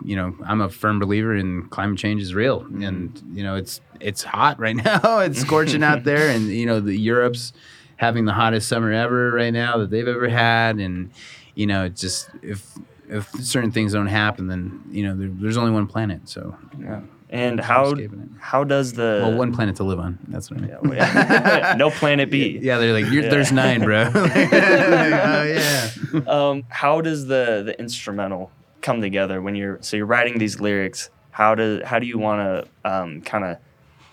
You 0.04 0.16
know, 0.16 0.36
I'm 0.44 0.60
a 0.60 0.68
firm 0.68 0.98
believer 0.98 1.34
in 1.36 1.66
climate 1.68 1.98
change 1.98 2.22
is 2.22 2.34
real, 2.34 2.60
and 2.82 3.20
you 3.32 3.42
know, 3.42 3.56
it's 3.56 3.80
it's 4.00 4.22
hot 4.22 4.58
right 4.58 4.76
now. 4.84 5.18
it's 5.20 5.40
scorching 5.40 5.82
out 5.82 6.04
there, 6.04 6.28
and 6.28 6.48
you 6.48 6.66
know, 6.66 6.80
the 6.80 6.96
Europe's 6.96 7.52
having 7.96 8.24
the 8.24 8.32
hottest 8.32 8.68
summer 8.68 8.92
ever 8.92 9.30
right 9.30 9.52
now 9.52 9.78
that 9.78 9.90
they've 9.90 10.08
ever 10.08 10.28
had, 10.28 10.78
and 10.78 11.10
you 11.54 11.66
know, 11.66 11.84
it's 11.84 12.00
just 12.00 12.30
if 12.42 12.66
if 13.08 13.28
certain 13.44 13.70
things 13.70 13.92
don't 13.92 14.06
happen, 14.06 14.46
then 14.48 14.82
you 14.90 15.04
know, 15.04 15.16
there, 15.16 15.28
there's 15.30 15.56
only 15.56 15.70
one 15.72 15.86
planet, 15.86 16.28
so 16.28 16.56
Yeah. 16.80 17.00
And 17.30 17.60
how 17.60 17.94
how 18.38 18.62
does 18.62 18.92
the 18.92 19.20
well, 19.24 19.38
one 19.38 19.54
planet 19.54 19.76
to 19.76 19.84
live 19.84 19.98
on. 19.98 20.18
That's 20.28 20.50
what 20.50 20.58
I 20.58 20.62
mean. 20.64 20.92
Yeah, 20.92 21.62
yeah. 21.70 21.74
no 21.78 21.90
planet 21.90 22.30
B. 22.30 22.58
Yeah, 22.62 22.76
they're 22.76 22.92
like, 22.92 23.10
You're, 23.10 23.22
there's 23.22 23.50
nine, 23.50 23.80
bro. 23.82 24.02
Like, 24.14 24.52
oh 24.52 25.42
yeah. 25.44 25.90
Um, 26.26 26.64
how 26.68 27.00
does 27.00 27.26
the 27.26 27.62
the 27.64 27.78
instrumental 27.80 28.50
come 28.82 29.00
together 29.00 29.40
when 29.40 29.54
you're 29.54 29.78
so 29.80 29.96
you're 29.96 30.06
writing 30.06 30.38
these 30.38 30.60
lyrics? 30.60 31.10
How 31.30 31.54
do 31.54 31.80
how 31.84 31.98
do 31.98 32.06
you 32.06 32.18
want 32.18 32.40
to 32.84 32.90
um, 32.90 33.22
kind 33.22 33.44
of 33.44 33.56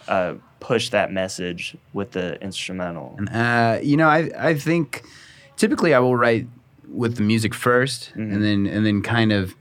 uh, 0.08 0.34
push 0.60 0.90
that 0.90 1.12
message 1.12 1.76
with 1.94 2.12
the 2.12 2.42
instrumental? 2.42 3.20
Uh, 3.32 3.80
you 3.82 3.98
know, 3.98 4.08
I 4.08 4.30
I 4.38 4.54
think 4.54 5.04
typically 5.58 5.94
I 5.94 6.00
will 6.00 6.16
write 6.16 6.48
with 6.88 7.18
the 7.18 7.22
music 7.22 7.52
1st 7.52 8.16
and 8.16 8.44
then 8.44 8.66
and 8.66 8.86
then 8.86 9.02
kind 9.02 9.32
of 9.32 9.54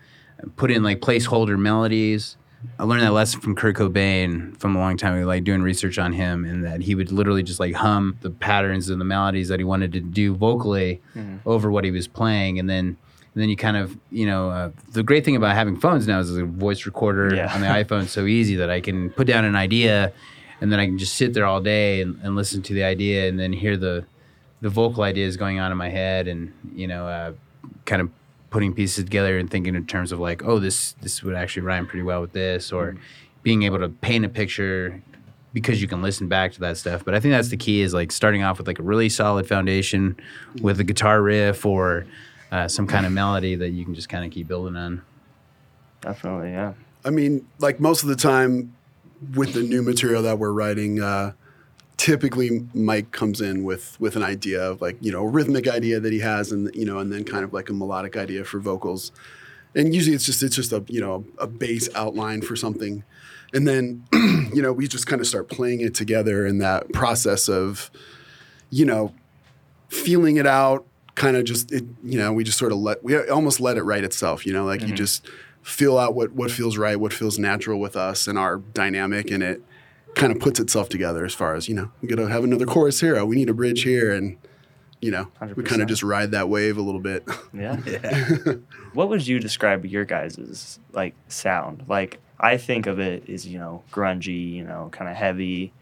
put 0.56 0.70
in 0.70 0.82
like 0.82 1.00
placeholder 1.00 1.58
melodies. 1.58 2.36
I 2.78 2.84
learned 2.84 3.02
that 3.02 3.12
lesson 3.12 3.40
from 3.40 3.54
Kurt 3.54 3.76
Cobain 3.76 4.56
from 4.58 4.74
a 4.74 4.80
long 4.80 4.96
time 4.96 5.14
ago, 5.14 5.26
like 5.26 5.44
doing 5.44 5.62
research 5.62 5.96
on 5.96 6.12
him, 6.12 6.44
and 6.44 6.64
that 6.64 6.80
he 6.80 6.96
would 6.96 7.12
literally 7.12 7.44
just 7.44 7.60
like 7.60 7.74
hum 7.74 8.16
the 8.20 8.30
patterns 8.30 8.88
and 8.88 9.00
the 9.00 9.04
melodies 9.04 9.48
that 9.48 9.60
he 9.60 9.64
wanted 9.64 9.92
to 9.92 10.00
do 10.00 10.34
vocally 10.34 11.00
over 11.46 11.70
what 11.70 11.84
he 11.84 11.92
was 11.92 12.08
playing, 12.08 12.58
and 12.58 12.68
then 12.68 12.96
and 13.38 13.42
then 13.44 13.48
you 13.48 13.54
kind 13.56 13.76
of 13.76 13.96
you 14.10 14.26
know 14.26 14.50
uh, 14.50 14.70
the 14.90 15.04
great 15.04 15.24
thing 15.24 15.36
about 15.36 15.54
having 15.54 15.78
phones 15.78 16.08
now 16.08 16.18
is 16.18 16.36
a 16.36 16.44
voice 16.44 16.86
recorder 16.86 17.32
Yeah. 17.36 17.54
on 17.54 17.60
the 17.60 17.68
iPhone 17.68 18.02
is 18.02 18.10
so 18.10 18.26
easy 18.26 18.56
that 18.56 18.68
I 18.68 18.80
can 18.80 19.10
put 19.10 19.28
down 19.28 19.44
an 19.44 19.54
idea, 19.54 20.12
and 20.60 20.72
then 20.72 20.80
I 20.80 20.86
can 20.86 20.98
just 20.98 21.14
sit 21.14 21.34
there 21.34 21.46
all 21.46 21.60
day 21.60 22.00
and, 22.02 22.18
and 22.24 22.34
listen 22.34 22.62
to 22.62 22.74
the 22.74 22.82
idea, 22.82 23.28
and 23.28 23.38
then 23.38 23.52
hear 23.52 23.76
the 23.76 24.04
the 24.60 24.68
vocal 24.68 25.04
ideas 25.04 25.36
going 25.36 25.60
on 25.60 25.70
in 25.70 25.78
my 25.78 25.88
head, 25.88 26.26
and 26.26 26.52
you 26.74 26.88
know 26.88 27.06
uh, 27.06 27.32
kind 27.84 28.02
of 28.02 28.10
putting 28.50 28.72
pieces 28.74 29.04
together 29.04 29.38
and 29.38 29.48
thinking 29.50 29.76
in 29.76 29.86
terms 29.86 30.10
of 30.10 30.18
like, 30.18 30.42
oh, 30.44 30.58
this 30.58 30.94
this 31.00 31.22
would 31.22 31.36
actually 31.36 31.62
rhyme 31.62 31.86
pretty 31.86 32.02
well 32.02 32.20
with 32.20 32.32
this, 32.32 32.72
or 32.72 32.96
being 33.44 33.62
able 33.62 33.78
to 33.78 33.88
paint 33.88 34.24
a 34.24 34.28
picture 34.28 35.00
because 35.54 35.80
you 35.80 35.86
can 35.88 36.02
listen 36.02 36.26
back 36.28 36.52
to 36.52 36.60
that 36.60 36.76
stuff. 36.76 37.04
But 37.04 37.14
I 37.14 37.20
think 37.20 37.32
that's 37.32 37.48
the 37.50 37.56
key 37.56 37.80
is 37.82 37.94
like 37.94 38.10
starting 38.12 38.42
off 38.42 38.58
with 38.58 38.66
like 38.66 38.78
a 38.80 38.82
really 38.82 39.08
solid 39.08 39.46
foundation 39.46 40.16
with 40.60 40.80
a 40.80 40.84
guitar 40.84 41.22
riff 41.22 41.64
or 41.64 42.04
uh, 42.50 42.68
some 42.68 42.86
kind 42.86 43.06
of 43.06 43.12
melody 43.12 43.54
that 43.54 43.70
you 43.70 43.84
can 43.84 43.94
just 43.94 44.08
kind 44.08 44.24
of 44.24 44.30
keep 44.30 44.48
building 44.48 44.76
on. 44.76 45.02
Definitely, 46.00 46.50
yeah. 46.50 46.74
I 47.04 47.10
mean, 47.10 47.46
like 47.58 47.80
most 47.80 48.02
of 48.02 48.08
the 48.08 48.16
time 48.16 48.74
with 49.34 49.52
the 49.52 49.62
new 49.62 49.82
material 49.82 50.22
that 50.22 50.38
we're 50.38 50.52
writing, 50.52 51.00
uh, 51.02 51.32
typically 51.96 52.66
Mike 52.72 53.10
comes 53.10 53.40
in 53.40 53.64
with 53.64 54.00
with 54.00 54.16
an 54.16 54.22
idea 54.22 54.62
of 54.62 54.80
like 54.80 54.96
you 55.00 55.12
know 55.12 55.22
a 55.22 55.28
rhythmic 55.28 55.68
idea 55.68 56.00
that 56.00 56.12
he 56.12 56.20
has, 56.20 56.52
and 56.52 56.74
you 56.74 56.84
know, 56.84 56.98
and 56.98 57.12
then 57.12 57.24
kind 57.24 57.44
of 57.44 57.52
like 57.52 57.68
a 57.68 57.72
melodic 57.72 58.16
idea 58.16 58.44
for 58.44 58.58
vocals. 58.58 59.12
And 59.74 59.94
usually 59.94 60.14
it's 60.16 60.24
just 60.24 60.42
it's 60.42 60.56
just 60.56 60.72
a 60.72 60.82
you 60.88 61.00
know 61.00 61.24
a 61.38 61.46
bass 61.46 61.88
outline 61.94 62.40
for 62.42 62.56
something, 62.56 63.04
and 63.52 63.68
then 63.68 64.04
you 64.12 64.62
know 64.62 64.72
we 64.72 64.88
just 64.88 65.06
kind 65.06 65.20
of 65.20 65.26
start 65.26 65.48
playing 65.48 65.80
it 65.80 65.94
together 65.94 66.46
in 66.46 66.58
that 66.58 66.92
process 66.92 67.48
of 67.48 67.90
you 68.70 68.84
know 68.84 69.12
feeling 69.88 70.36
it 70.36 70.46
out, 70.46 70.86
kind 71.18 71.36
of 71.36 71.44
just 71.44 71.72
it 71.72 71.84
you 72.02 72.18
know 72.18 72.32
we 72.32 72.44
just 72.44 72.58
sort 72.58 72.72
of 72.72 72.78
let 72.78 73.02
we 73.02 73.18
almost 73.28 73.60
let 73.60 73.76
it 73.76 73.82
write 73.82 74.04
itself 74.04 74.46
you 74.46 74.52
know 74.52 74.64
like 74.64 74.80
you 74.80 74.88
mm-hmm. 74.88 74.96
just 74.96 75.26
feel 75.62 75.98
out 75.98 76.14
what 76.14 76.32
what 76.32 76.50
feels 76.50 76.78
right 76.78 76.98
what 77.00 77.12
feels 77.12 77.38
natural 77.38 77.80
with 77.80 77.96
us 77.96 78.26
and 78.26 78.38
our 78.38 78.58
dynamic 78.58 79.30
and 79.30 79.42
it 79.42 79.62
kind 80.14 80.32
of 80.32 80.38
puts 80.40 80.58
itself 80.58 80.88
together 80.88 81.24
as 81.24 81.34
far 81.34 81.54
as 81.54 81.68
you 81.68 81.74
know 81.74 81.90
we 82.00 82.08
gotta 82.08 82.28
have 82.28 82.44
another 82.44 82.64
chorus 82.66 83.00
here 83.00 83.22
we 83.24 83.36
need 83.36 83.50
a 83.50 83.54
bridge 83.54 83.82
here 83.82 84.12
and 84.12 84.38
you 85.00 85.10
know 85.10 85.28
we 85.54 85.62
kind 85.62 85.82
of 85.82 85.88
just 85.88 86.02
ride 86.02 86.30
that 86.30 86.48
wave 86.48 86.76
a 86.78 86.82
little 86.82 87.00
bit 87.00 87.24
Yeah. 87.52 87.76
what 88.92 89.08
would 89.08 89.26
you 89.26 89.38
describe 89.38 89.84
your 89.86 90.04
guys' 90.04 90.78
like 90.92 91.14
sound? 91.28 91.84
Like 91.88 92.20
I 92.40 92.56
think 92.56 92.86
of 92.86 92.98
it 92.98 93.28
as, 93.28 93.46
you 93.46 93.58
know, 93.58 93.82
grungy, 93.92 94.52
you 94.52 94.64
know, 94.64 94.88
kind 94.92 95.10
of 95.10 95.16
heavy. 95.16 95.72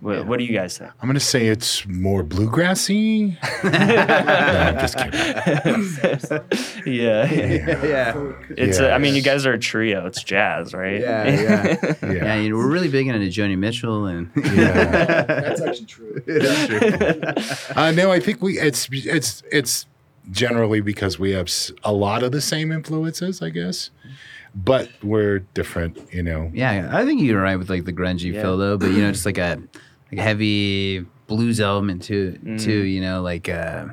What, 0.00 0.26
what 0.26 0.38
do 0.38 0.44
you 0.44 0.52
guys 0.52 0.76
think? 0.76 0.90
I'm 1.00 1.08
gonna 1.08 1.18
say 1.20 1.46
it's 1.46 1.86
more 1.86 2.22
bluegrassy. 2.22 3.36
no, 3.64 3.70
I'm 3.70 4.78
just 4.78 4.96
kidding. 4.98 6.84
yeah. 6.94 7.32
yeah. 7.32 7.84
yeah. 7.84 8.32
It's 8.50 8.78
a, 8.78 8.92
I 8.92 8.98
mean, 8.98 9.14
you 9.14 9.22
guys 9.22 9.46
are 9.46 9.54
a 9.54 9.58
trio. 9.58 10.06
It's 10.06 10.22
jazz, 10.22 10.74
right? 10.74 11.00
Yeah, 11.00 11.24
yeah. 11.28 11.76
Yeah. 12.02 12.12
Yeah, 12.12 12.34
you 12.36 12.50
know, 12.50 12.56
we're 12.56 12.70
really 12.70 12.88
big 12.88 13.06
into 13.08 13.18
Joni 13.28 13.56
Mitchell 13.58 14.04
and 14.06 14.30
Yeah. 14.36 15.22
that's 15.24 15.60
actually 15.62 15.86
true 15.86 16.22
Uh, 17.74 17.90
no, 17.92 18.12
I 18.12 18.20
think 18.20 18.42
we 18.42 18.58
it's 18.58 18.88
it's 18.92 19.42
it's 19.50 19.86
generally 20.30 20.80
because 20.80 21.18
we 21.18 21.30
have 21.32 21.48
a 21.84 21.92
lot 21.92 22.22
of 22.22 22.32
the 22.32 22.40
same 22.40 22.70
influences, 22.72 23.40
I 23.42 23.48
guess, 23.50 23.90
but 24.54 24.90
we're 25.02 25.40
different. 25.54 25.98
You 26.12 26.22
know. 26.22 26.50
yeah, 26.54 26.90
I 26.92 27.04
think 27.04 27.22
you're 27.22 27.40
right 27.42 27.56
with 27.56 27.70
like 27.70 27.84
the 27.86 27.92
grungy 27.92 28.32
Yeah. 28.34 28.42
feel 28.42 28.56
though, 28.58 28.76
but 28.76 28.90
you 28.90 29.00
know, 29.02 29.10
just 29.12 29.24
like 29.26 29.38
a 29.38 29.60
like 30.12 30.20
heavy 30.20 31.06
blues 31.26 31.60
element 31.60 32.02
to 32.04 32.38
it 32.44 32.60
too. 32.60 32.82
You 32.84 33.00
know, 33.00 33.22
like 33.22 33.48
uh, 33.48 33.86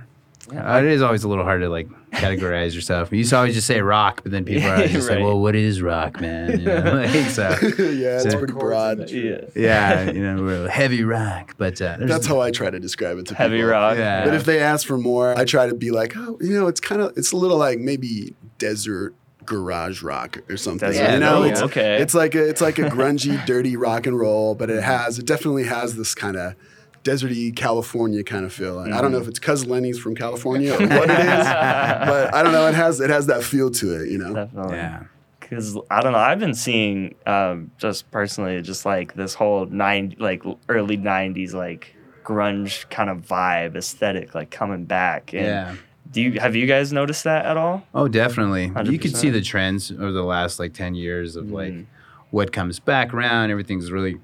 uh, 0.54 0.78
it 0.80 0.86
is 0.86 1.02
always 1.02 1.24
a 1.24 1.28
little 1.28 1.44
hard 1.44 1.62
to 1.62 1.70
like 1.70 1.88
categorize 2.12 2.76
yourself. 2.76 3.12
You 3.12 3.20
used 3.20 3.32
to 3.32 3.38
always 3.38 3.56
just 3.56 3.66
say 3.66 3.82
rock, 3.82 4.22
but 4.22 4.32
then 4.32 4.46
people 4.46 4.70
are 4.70 4.76
always 4.76 4.92
just 4.94 5.10
Right. 5.10 5.16
like, 5.18 5.26
well, 5.26 5.40
what 5.40 5.56
is 5.56 5.82
rock, 5.82 6.22
man? 6.22 6.60
You 6.60 6.66
know, 6.68 6.82
like, 7.06 7.30
so 7.32 7.50
yeah 7.80 8.18
it's 8.22 8.30
So- 8.32 8.38
pretty 8.38 8.54
broad 8.54 9.10
Yeah. 9.10 9.42
yeah, 9.56 10.12
you 10.12 10.22
know, 10.22 10.44
we're 10.44 10.68
heavy 10.70 11.04
rock, 11.04 11.56
but 11.58 11.82
uh, 11.82 11.98
that's 12.02 12.28
how 12.28 12.40
i 12.42 12.52
try 12.52 12.70
to 12.70 12.80
describe 12.80 13.18
it 13.18 13.26
to 13.28 13.36
Heavy 13.36 13.56
people. 13.58 13.72
rock. 13.72 13.98
Yeah. 13.98 14.26
But 14.26 14.36
if 14.36 14.46
they 14.46 14.60
ask 14.60 14.86
for 14.86 14.98
more, 14.98 15.36
I 15.36 15.44
try 15.46 15.66
to 15.68 15.74
be 15.74 15.90
like, 15.90 16.14
oh, 16.16 16.38
you 16.40 16.54
know, 16.54 16.68
it's 16.68 16.80
kind 16.80 17.02
of, 17.02 17.18
it's 17.18 17.32
a 17.32 17.38
little 17.38 17.58
like 17.58 17.80
maybe 17.80 18.36
desert 18.60 19.16
garage 19.46 20.02
rock 20.02 20.40
or 20.50 20.58
something. 20.58 20.90
Desert 20.90 21.14
you 21.14 21.20
know, 21.20 21.42
rock, 21.42 21.52
it's, 21.52 21.62
okay. 21.62 22.02
it's 22.02 22.14
like 22.14 22.36
a, 22.36 22.48
it's 22.48 22.62
like 22.62 22.80
a 22.80 22.84
grungy, 22.90 23.44
dirty 23.46 23.76
rock 23.76 24.06
and 24.08 24.18
roll, 24.18 24.56
but 24.56 24.70
it 24.70 24.84
has, 24.84 25.20
it 25.20 25.26
definitely 25.26 25.66
has 25.66 25.96
this 25.96 26.16
kind 26.16 26.36
of 26.36 26.56
deserty 27.04 27.56
California 27.56 28.24
kind 28.24 28.46
of 28.46 28.54
feel. 28.54 28.80
I 28.80 29.02
don't 29.02 29.12
know 29.12 29.20
if 29.20 29.28
it's 29.28 29.40
because 29.40 29.66
Lenny's 29.66 30.00
from 30.00 30.16
California 30.16 30.74
or 30.74 30.80
what 30.88 31.10
it 31.10 31.20
is, 31.20 31.20
but 31.20 32.34
I 32.34 32.44
don't 32.44 32.54
know. 32.54 32.68
It 32.68 32.76
has, 32.76 33.00
it 33.00 33.10
has 33.10 33.28
that 33.28 33.44
feel 33.44 33.70
to 33.72 34.02
it, 34.02 34.10
you 34.10 34.18
know. 34.18 34.34
Definitely. 34.34 34.78
yeah. 34.78 35.04
Because 35.40 35.78
I 35.92 36.02
don't 36.02 36.14
know, 36.14 36.20
I've 36.20 36.40
been 36.40 36.56
seeing 36.56 37.16
um, 37.28 37.72
just 37.78 38.10
personally, 38.12 38.62
just 38.62 38.86
like 38.86 39.14
this 39.14 39.34
whole 39.34 39.66
nine, 39.66 40.16
like 40.18 40.42
early 40.70 40.98
'90s, 40.98 41.54
like 41.54 41.94
grunge 42.24 42.90
kind 42.90 43.10
of 43.10 43.20
vibe 43.20 43.76
aesthetic, 43.76 44.34
like 44.34 44.50
coming 44.50 44.86
back. 44.86 45.34
And 45.34 45.46
Yeah. 45.46 45.76
Do 46.14 46.22
you 46.22 46.40
have 46.40 46.56
you 46.56 46.66
guys 46.68 46.94
noticed 46.94 47.24
that 47.26 47.46
at 47.46 47.58
all? 47.58 47.84
Oh, 47.94 48.08
definitely. 48.08 48.72
You 48.90 48.98
could 49.00 49.18
see 49.18 49.30
the 49.30 49.42
trends 49.42 49.92
over 49.92 50.12
the 50.12 50.24
last 50.24 50.60
like 50.60 50.74
10 50.74 50.96
years 50.96 51.36
of 51.36 51.52
like 51.52 51.74
Mhm. 51.74 51.86
what 52.32 52.52
comes 52.54 52.80
back 52.80 53.14
around. 53.14 53.50
Everything's 53.52 53.92
really, 53.92 54.18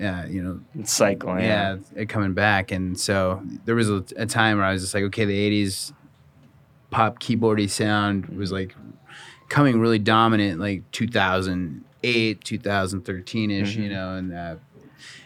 uh, 0.00 0.24
you 0.28 0.42
know, 0.42 0.60
It's 0.78 0.92
cycling. 0.92 1.40
yeah, 1.44 1.76
it 1.96 2.08
coming 2.08 2.34
back. 2.34 2.70
And 2.70 2.98
so 3.00 3.42
there 3.64 3.74
was 3.74 3.88
a, 3.90 4.04
a 4.16 4.26
time 4.26 4.58
where 4.58 4.66
I 4.66 4.72
was 4.72 4.82
just 4.82 4.94
like, 4.94 5.04
okay, 5.04 5.24
the 5.24 5.36
80s 5.64 5.92
pop 6.90 7.18
keyboardy 7.18 7.68
sound 7.68 8.26
was 8.28 8.52
like 8.52 8.74
coming 9.48 9.80
really 9.80 9.98
dominant, 9.98 10.60
like 10.60 10.82
2008, 10.92 12.44
2013 12.44 13.50
ish, 13.50 13.76
you 13.76 13.88
know, 13.88 14.16
and, 14.16 14.32
uh, 14.34 14.54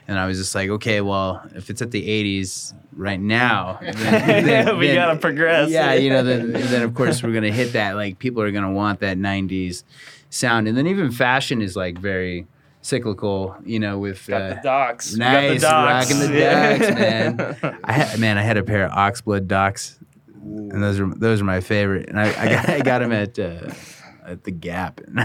and 0.08 0.18
I 0.18 0.26
was 0.26 0.38
just 0.38 0.54
like, 0.54 0.70
okay, 0.70 1.00
well, 1.00 1.42
if 1.54 1.68
it's 1.70 1.82
at 1.82 1.90
the 1.90 2.06
80s 2.06 2.74
right 2.94 3.20
now, 3.20 3.78
then, 3.82 3.94
then- 4.46 4.78
we 4.78 4.86
then- 4.88 4.94
gotta 4.96 5.18
progress. 5.18 5.70
Yeah, 5.70 5.94
you 5.94 6.10
know, 6.10 6.22
then, 6.22 6.52
then 6.52 6.82
of 6.82 6.94
course 6.94 7.22
we're 7.22 7.32
gonna 7.32 7.50
hit 7.52 7.72
that. 7.74 7.96
Like 7.96 8.18
people 8.18 8.42
are 8.42 8.50
gonna 8.52 8.72
want 8.72 9.00
that 9.00 9.18
'90s 9.18 9.84
sound, 10.30 10.68
and 10.68 10.76
then 10.76 10.86
even 10.86 11.10
fashion 11.10 11.60
is 11.62 11.76
like 11.76 11.98
very 11.98 12.46
cyclical. 12.82 13.56
You 13.64 13.80
know, 13.80 13.98
with 13.98 14.26
Got 14.26 14.42
uh, 14.42 14.48
the 14.54 14.60
Docs. 14.62 15.16
Nice 15.16 15.62
got 15.62 16.00
the 16.00 16.06
Docs. 16.06 16.12
rocking 16.14 16.32
the 16.32 16.38
Yeah. 16.38 16.76
Docs, 16.78 16.94
man. 17.62 17.78
I 17.84 17.92
had, 17.92 18.18
man, 18.20 18.38
I 18.38 18.42
had 18.42 18.56
a 18.56 18.62
pair 18.62 18.84
of 18.86 18.92
oxblood 18.92 19.46
Docs, 19.48 19.98
and 20.42 20.82
those 20.82 21.00
are 21.00 21.06
those 21.14 21.40
are 21.40 21.44
my 21.44 21.60
favorite. 21.60 22.08
And 22.08 22.18
I, 22.20 22.26
I 22.42 22.48
got 22.48 22.68
I 22.68 22.80
got 22.80 22.98
them 23.00 23.12
at. 23.12 23.38
Uh, 23.38 23.70
at 24.26 24.44
the 24.44 24.50
Gap, 24.50 25.00
and 25.06 25.20
I, 25.20 25.24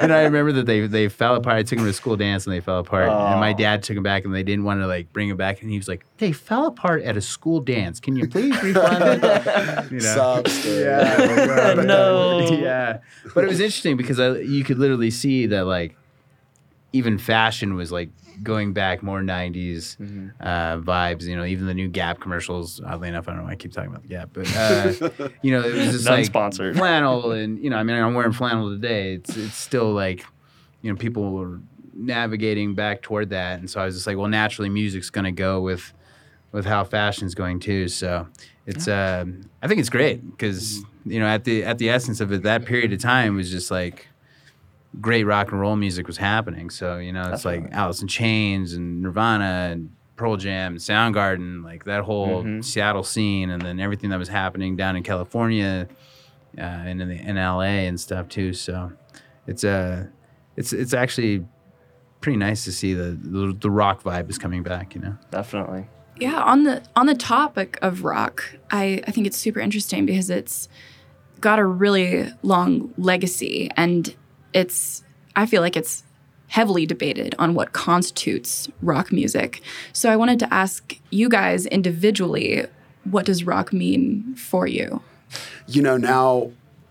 and 0.00 0.12
I 0.12 0.22
remember 0.22 0.52
that 0.52 0.66
they 0.66 0.86
they 0.86 1.08
fell 1.08 1.34
apart. 1.36 1.56
I 1.56 1.62
took 1.62 1.78
them 1.78 1.86
to 1.86 1.92
school 1.92 2.16
dance, 2.16 2.46
and 2.46 2.54
they 2.54 2.60
fell 2.60 2.78
apart. 2.78 3.08
And 3.08 3.40
my 3.40 3.52
Oh. 3.52 3.56
dad 3.56 3.82
took 3.82 3.94
them 3.96 4.02
back, 4.02 4.24
and 4.24 4.34
they 4.34 4.42
didn't 4.42 4.64
want 4.64 4.80
to 4.80 4.86
like 4.86 5.12
bring 5.12 5.28
them 5.28 5.36
back. 5.36 5.62
And 5.62 5.70
he 5.70 5.76
was 5.76 5.88
like, 5.88 6.04
"They 6.18 6.32
fell 6.32 6.66
apart 6.66 7.02
at 7.02 7.16
a 7.16 7.20
school 7.20 7.60
dance. 7.60 8.00
Can 8.00 8.16
you 8.16 8.26
please 8.28 8.60
refund 8.62 9.02
it?" 9.22 9.22
You 9.92 9.98
know? 10.00 10.14
Sob 10.14 10.48
story. 10.48 10.80
Yeah. 10.80 11.74
No. 11.84 12.38
yeah. 12.52 12.98
But 13.34 13.44
it 13.44 13.48
was 13.48 13.60
interesting 13.60 13.96
because 13.96 14.18
I, 14.20 14.38
you 14.38 14.64
could 14.64 14.78
literally 14.78 15.10
see 15.10 15.46
that 15.46 15.64
like 15.66 15.96
even 16.92 17.18
fashion 17.18 17.74
was 17.74 17.90
like 17.92 18.10
going 18.42 18.72
back 18.72 19.02
more 19.02 19.20
90s 19.20 19.96
Mm-hmm. 19.98 20.28
uh, 20.40 20.76
vibes. 20.78 21.22
You 21.24 21.36
know, 21.36 21.44
even 21.44 21.66
the 21.66 21.74
new 21.74 21.88
Gap 21.88 22.20
commercials. 22.20 22.80
Oddly 22.84 23.08
enough, 23.08 23.28
I 23.28 23.32
don't 23.32 23.40
know 23.40 23.44
why 23.46 23.52
I 23.52 23.56
keep 23.56 23.72
talking 23.72 23.90
about 23.90 24.02
the 24.02 24.08
Gap, 24.08 24.30
but 24.32 24.56
uh, 24.56 25.28
you 25.42 25.52
know, 25.52 25.66
it 25.66 25.74
was 25.74 25.92
just 25.92 26.06
like 26.06 26.18
Non-sponsored. 26.18 26.76
flannel, 26.76 27.32
and 27.32 27.58
you 27.62 27.70
know, 27.70 27.76
I 27.76 27.82
mean, 27.82 27.96
I'm 27.96 28.14
wearing 28.14 28.32
flannel 28.32 28.70
today. 28.70 29.14
It's 29.14 29.36
it's 29.36 29.54
still 29.54 29.92
like 29.92 30.24
you 30.82 30.90
know, 30.92 30.96
people 30.98 31.30
were 31.32 31.60
navigating 31.94 32.74
back 32.74 33.02
toward 33.02 33.30
that, 33.30 33.58
and 33.60 33.70
so 33.70 33.80
I 33.80 33.84
was 33.84 33.94
just 33.94 34.06
like, 34.06 34.16
well, 34.16 34.28
naturally, 34.28 34.68
music's 34.68 35.10
going 35.10 35.24
to 35.26 35.32
go 35.32 35.60
with 35.60 35.92
with 36.52 36.64
how 36.66 36.84
fashion's 36.84 37.34
going 37.34 37.60
too. 37.60 37.88
So 37.88 38.26
it's 38.66 38.88
um, 38.88 39.42
I 39.62 39.68
think 39.68 39.80
it's 39.80 39.88
great 39.90 40.28
because 40.30 40.82
you 41.04 41.20
know 41.20 41.26
at 41.26 41.44
the 41.44 41.64
at 41.64 41.78
the 41.78 41.90
essence 41.90 42.20
of 42.20 42.32
it, 42.32 42.42
that 42.42 42.64
period 42.64 42.92
of 42.92 43.00
time 43.00 43.36
was 43.36 43.50
just 43.50 43.70
like 43.70 44.08
great 45.00 45.24
rock 45.24 45.50
and 45.52 45.60
roll 45.60 45.76
music 45.76 46.06
was 46.06 46.16
happening. 46.18 46.70
So 46.70 46.98
you 46.98 47.12
know 47.12 47.30
it's 47.32 47.44
like 47.44 47.70
Alice 47.72 48.02
in 48.02 48.08
Chains 48.08 48.72
and 48.74 49.02
Nirvana 49.02 49.70
and 49.72 49.90
Pearl 50.16 50.36
Jam, 50.36 50.72
and 50.72 50.80
Soundgarden, 50.80 51.64
like 51.64 51.84
that 51.84 52.04
whole 52.04 52.44
Mhm. 52.44 52.64
Seattle 52.64 53.02
scene, 53.02 53.50
and 53.50 53.62
then 53.62 53.80
everything 53.80 54.10
that 54.10 54.18
was 54.18 54.28
happening 54.28 54.76
down 54.76 54.94
in 54.96 55.02
California 55.02 55.88
uh, 56.58 56.60
and 56.60 57.00
in, 57.00 57.08
the, 57.08 57.14
in 57.14 57.36
LA 57.36 57.86
and 57.88 57.98
stuff 57.98 58.28
too. 58.28 58.52
So 58.52 58.92
it's 59.46 59.64
uh, 59.64 60.06
it's 60.56 60.72
it's 60.72 60.92
actually 60.94 61.44
pretty 62.20 62.36
nice 62.36 62.64
to 62.66 62.72
see 62.72 62.94
the, 62.94 63.18
the 63.20 63.56
the 63.58 63.70
rock 63.70 64.02
vibe 64.02 64.28
is 64.30 64.38
coming 64.38 64.62
back. 64.62 64.94
You 64.94 65.00
know. 65.00 65.16
Definitely. 65.30 65.86
Yeah, 66.20 66.40
on 66.42 66.64
the 66.64 66.82
on 66.94 67.06
the 67.06 67.14
topic 67.14 67.78
of 67.82 68.04
rock, 68.04 68.44
I, 68.70 69.02
I 69.06 69.10
think 69.10 69.26
it's 69.26 69.36
super 69.38 69.58
interesting 69.60 70.04
because 70.06 70.28
it's 70.30 70.68
got 71.40 71.58
a 71.58 71.64
really 71.64 72.30
long 72.42 72.92
legacy 72.98 73.70
and 73.76 74.14
it's 74.52 75.02
I 75.36 75.46
feel 75.46 75.62
like 75.62 75.76
it's 75.76 76.02
heavily 76.48 76.84
debated 76.84 77.34
on 77.38 77.54
what 77.54 77.72
constitutes 77.72 78.68
rock 78.82 79.10
music. 79.10 79.62
So 79.94 80.10
I 80.10 80.16
wanted 80.16 80.38
to 80.40 80.52
ask 80.52 80.98
you 81.10 81.30
guys 81.30 81.64
individually, 81.66 82.66
what 83.04 83.24
does 83.24 83.44
rock 83.44 83.72
mean 83.72 84.34
for 84.34 84.66
you? 84.66 85.00
you 85.66 85.82
know 85.82 85.96
now 85.96 86.50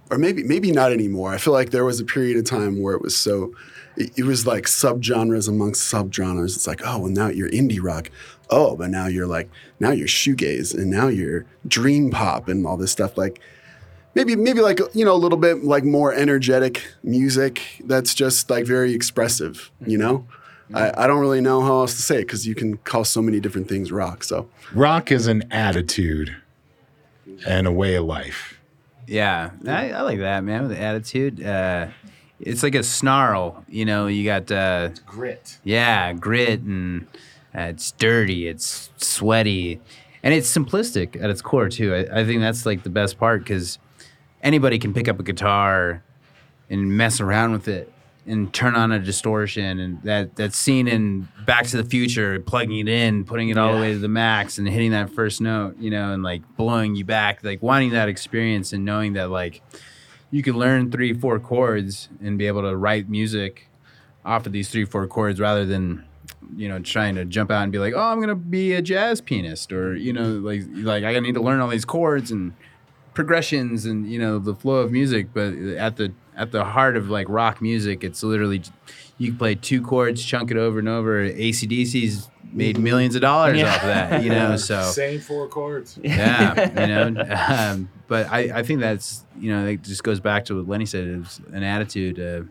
or 0.10 0.18
maybe 0.18 0.44
maybe 0.44 0.72
not 0.72 0.92
anymore 0.92 1.34
i 1.34 1.38
feel 1.38 1.54
like 1.54 1.72
there 1.72 1.86
was 1.86 2.00
a 2.00 2.06
period 2.06 2.38
of 2.38 2.46
time 2.46 2.82
where 2.82 2.94
it 2.94 3.02
was 3.02 3.16
so 3.16 3.54
it, 3.98 4.26
was 4.26 4.48
like 4.48 4.66
subgenres 4.66 5.50
amongst 5.50 5.92
subgenres 5.92 6.56
it's 6.56 6.68
like 6.68 6.82
oh 6.86 7.00
well 7.00 7.12
now 7.12 7.28
you're 7.28 7.50
indie 7.50 7.82
rock 7.82 8.10
oh 8.50 8.76
but 8.76 8.90
now 8.90 9.08
you're 9.08 9.28
like 9.28 9.50
now 9.80 9.92
you're 9.92 10.08
shoegaze 10.08 10.74
and 10.74 10.90
now 10.90 11.08
you're 11.08 11.46
dream 11.68 12.10
pop 12.10 12.48
and 12.48 12.66
all 12.66 12.78
this 12.78 12.92
stuff 12.92 13.18
like 13.18 13.40
maybe 14.16 14.36
maybe 14.36 14.62
like 14.62 14.80
you 14.94 15.06
know 15.06 15.14
a 15.14 15.18
little 15.18 15.38
bit 15.38 15.64
like 15.64 15.84
more 15.84 16.14
energetic 16.14 16.84
music 17.04 17.82
that's 17.86 18.14
just 18.14 18.50
like 18.50 18.66
very 18.66 18.94
expressive 18.94 19.72
you 19.86 19.98
know 19.98 20.26
I, 20.74 21.04
I 21.04 21.08
don't 21.08 21.20
really 21.20 21.42
know 21.42 21.62
how 21.62 21.80
else 21.82 21.96
to 21.96 22.02
say 22.02 22.16
it 22.20 22.28
because 22.28 22.48
you 22.48 22.56
can 22.56 22.78
call 22.78 23.04
so 23.04 23.22
many 23.22 23.40
different 23.40 23.68
things 23.68 23.92
rock 23.92 24.24
so 24.24 24.48
Rock 24.74 25.12
is 25.12 25.28
an 25.28 25.44
attitude 25.52 26.36
and 27.46 27.68
a 27.68 27.72
way 27.72 27.96
of 27.96 28.06
life. 28.06 28.60
Yeah, 29.08 29.52
I, 29.68 29.92
I 29.92 30.02
like 30.02 30.20
that 30.20 30.44
man 30.44 30.62
with 30.62 30.72
the 30.72 30.80
attitude. 30.80 31.44
Uh, 31.44 31.88
it's 32.40 32.64
like 32.64 32.76
a 32.76 32.84
snarl, 32.84 33.66
you 33.68 33.84
know. 33.84 34.08
You 34.08 34.24
got 34.24 34.50
uh, 34.52 34.90
Grit. 35.06 35.60
yeah, 35.64 36.14
grit, 36.14 36.62
and 36.62 37.08
uh, 37.54 37.62
it's 37.64 37.92
dirty, 37.92 38.48
it's 38.48 38.90
sweaty, 38.98 39.82
and 40.24 40.34
it's 40.34 40.50
simplistic 40.56 41.22
at 41.22 41.30
its 41.30 41.42
core 41.42 41.68
too. 41.68 41.94
I, 41.94 42.22
I 42.22 42.26
think 42.26 42.42
that's 42.42 42.66
like 42.66 42.84
the 42.84 42.90
best 42.90 43.18
part 43.20 43.44
because 43.44 43.80
anybody 44.44 44.80
can 44.80 44.94
pick 44.94 45.08
up 45.08 45.20
a 45.20 45.24
guitar 45.24 46.04
and 46.70 46.98
mess 46.98 47.20
around 47.20 47.52
with 47.52 47.68
it 47.68 47.92
and 48.26 48.54
turn 48.54 48.76
on 48.76 48.92
a 48.92 49.00
distortion 49.00 49.80
and 49.80 50.02
that 50.04 50.36
that 50.36 50.54
scene 50.54 50.88
in 50.88 51.28
Back 51.46 51.66
to 51.68 51.78
the 51.78 51.84
Future, 51.84 52.40
plugging 52.40 52.80
it 52.80 52.88
in, 52.88 53.26
putting 53.26 53.50
it 53.50 53.58
all 53.58 53.74
the 53.74 53.82
way 53.82 53.94
to 53.94 54.00
the 54.00 54.08
max 54.08 54.58
and 54.58 54.68
hitting 54.68 54.92
that 54.92 55.10
first 55.10 55.42
note, 55.42 55.78
you 55.80 55.90
know, 55.90 56.14
and 56.14 56.22
like 56.22 56.42
blowing 56.56 56.96
you 56.96 57.04
back, 57.04 57.44
like 57.44 57.62
wanting 57.62 57.92
that 57.92 58.10
experience 58.10 58.74
and 58.74 58.86
knowing 58.86 59.14
that 59.14 59.30
like 59.30 59.62
you 60.30 60.44
can 60.44 60.58
learn 60.58 60.92
three, 60.92 61.14
four 61.14 61.40
chords 61.40 62.10
and 62.22 62.38
be 62.38 62.48
able 62.48 62.62
to 62.62 62.76
write 62.76 63.10
music 63.10 63.68
off 64.24 64.46
of 64.46 64.52
these 64.52 64.70
three, 64.70 64.86
four 64.86 65.08
chords 65.08 65.40
rather 65.40 65.66
than 65.66 66.06
you 66.56 66.68
know 66.70 66.80
trying 66.80 67.16
to 67.16 67.26
jump 67.26 67.50
out 67.50 67.64
and 67.64 67.72
be 67.72 67.80
like, 67.80 67.94
oh, 67.96 68.00
I'm 68.00 68.20
gonna 68.20 68.36
be 68.36 68.74
a 68.74 68.82
jazz 68.82 69.20
pianist 69.20 69.74
or 69.74 69.96
you 69.96 70.14
know 70.14 70.34
like 70.34 70.62
like 70.76 71.04
I 71.04 71.20
need 71.20 71.34
to 71.34 71.42
learn 71.42 71.60
all 71.60 71.70
these 71.70 71.86
chords 71.86 72.30
and 72.30 72.54
progressions 73.14 73.86
and 73.86 74.10
you 74.10 74.18
know 74.20 74.40
the 74.40 74.56
flow 74.56 74.78
of 74.78 74.92
music 74.92 75.28
but 75.34 75.54
at 75.78 75.98
the 75.98 76.12
at 76.36 76.52
the 76.52 76.64
heart 76.64 76.96
of 76.96 77.10
like 77.10 77.28
rock 77.30 77.62
music 77.62 78.04
it's 78.04 78.24
literally 78.24 78.62
you 79.18 79.30
can 79.30 79.38
play 79.38 79.54
two 79.54 79.82
chords 79.82 80.24
chunk 80.24 80.50
it 80.50 80.58
over 80.58 80.80
and 80.80 80.88
over 80.88 81.22
AC/DC's 81.22 82.30
made 82.54 82.78
millions 82.80 83.16
of 83.16 83.22
dollars 83.22 83.58
Yeah. 83.60 83.70
off 83.76 83.82
of 83.82 83.88
that 83.88 84.24
you 84.24 84.30
know 84.30 84.56
so 84.56 84.82
Same 84.92 85.20
four 85.20 85.48
chords. 85.48 86.00
yeah 86.02 86.70
you 86.82 86.88
know 87.14 87.24
um, 87.48 87.90
but 88.08 88.28
I, 88.30 88.60
I 88.60 88.64
think 88.64 88.80
that's 88.80 89.26
you 89.40 89.52
know 89.52 89.68
it 89.68 89.84
just 89.84 90.04
goes 90.04 90.20
back 90.20 90.46
to 90.46 90.56
what 90.58 90.68
lenny 90.68 90.86
said 90.86 91.06
it's 91.08 91.40
an 91.52 91.64
attitude 91.64 92.20
uh, 92.20 92.44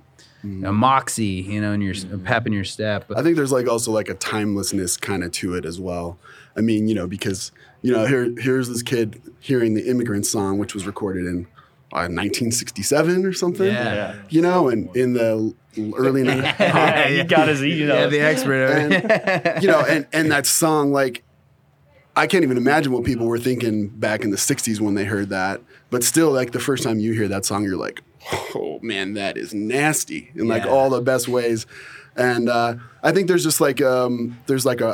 a 0.42 0.73
moxie 0.73 1.25
you 1.27 1.61
know 1.61 1.73
and 1.73 1.83
your 1.83 1.94
a 2.14 2.18
pep 2.18 2.46
in 2.46 2.53
your 2.53 2.64
step 2.64 3.11
I 3.14 3.23
think 3.23 3.37
there's 3.37 3.53
like 3.53 3.66
also 3.68 3.92
like 3.92 4.09
a 4.09 4.14
timelessness 4.14 4.96
kind 4.99 5.23
of 5.25 5.33
to 5.33 5.55
it 5.55 5.64
as 5.66 5.79
well. 5.79 6.18
I 6.57 6.62
mean, 6.62 6.88
you 6.88 6.94
know, 6.96 7.07
because 7.07 7.53
you 7.83 7.93
know, 7.93 8.05
here 8.07 8.33
here's 8.38 8.69
this 8.69 8.83
kid 8.83 9.21
hearing 9.40 9.75
the 9.75 9.88
immigrant 9.88 10.27
song, 10.27 10.59
which 10.59 10.75
was 10.75 10.87
recorded 10.87 11.25
in 11.27 11.47
uh, 11.93 12.07
1967 12.07 13.25
or 13.25 13.33
something. 13.33 13.66
Yeah. 13.66 13.95
Yeah. 13.95 14.14
You 14.29 14.43
know, 14.43 14.69
and 14.69 14.95
in 14.97 15.12
the 15.14 15.55
early 15.97 16.23
90s. 16.25 16.59
Yeah, 16.59 17.09
he 17.09 17.25
got 17.25 17.49
his, 17.49 17.61
you 17.62 17.87
know. 17.87 17.95
yeah 17.95 18.07
the 18.07 18.21
expert 18.21 18.66
and, 18.66 19.62
you 19.62 19.69
know, 19.69 19.81
and 19.81 20.07
and 20.12 20.31
that 20.31 20.47
song, 20.47 20.93
like, 20.93 21.23
I 22.16 22.27
can't 22.27 22.45
even 22.45 22.57
imagine 22.57 22.93
what 22.93 23.05
people 23.05 23.27
were 23.27 23.38
thinking 23.38 23.88
back 23.88 24.23
in 24.25 24.31
the 24.31 24.37
'60s 24.37 24.81
when 24.81 24.95
they 24.95 25.05
heard 25.05 25.29
that. 25.31 25.61
But 25.90 26.05
still, 26.05 26.31
like 26.33 26.53
the 26.53 26.61
first 26.61 26.83
time 26.83 26.99
you 26.99 27.12
hear 27.12 27.29
that 27.29 27.45
song, 27.45 27.64
you're 27.64 27.77
like, 27.77 28.03
"Oh 28.55 28.79
man, 28.83 29.14
that 29.14 29.37
is 29.37 29.55
nasty!" 29.55 30.31
in 30.35 30.47
like 30.49 30.64
Yeah. 30.64 30.71
all 30.71 30.90
the 30.90 31.01
best 31.01 31.29
ways. 31.29 31.66
And 32.16 32.49
uh, 32.49 32.75
I 33.03 33.12
think 33.12 33.29
there's 33.29 33.45
just 33.45 33.61
like 33.61 33.81
um, 33.81 34.37
there's 34.47 34.66
like 34.66 34.81
a, 34.81 34.90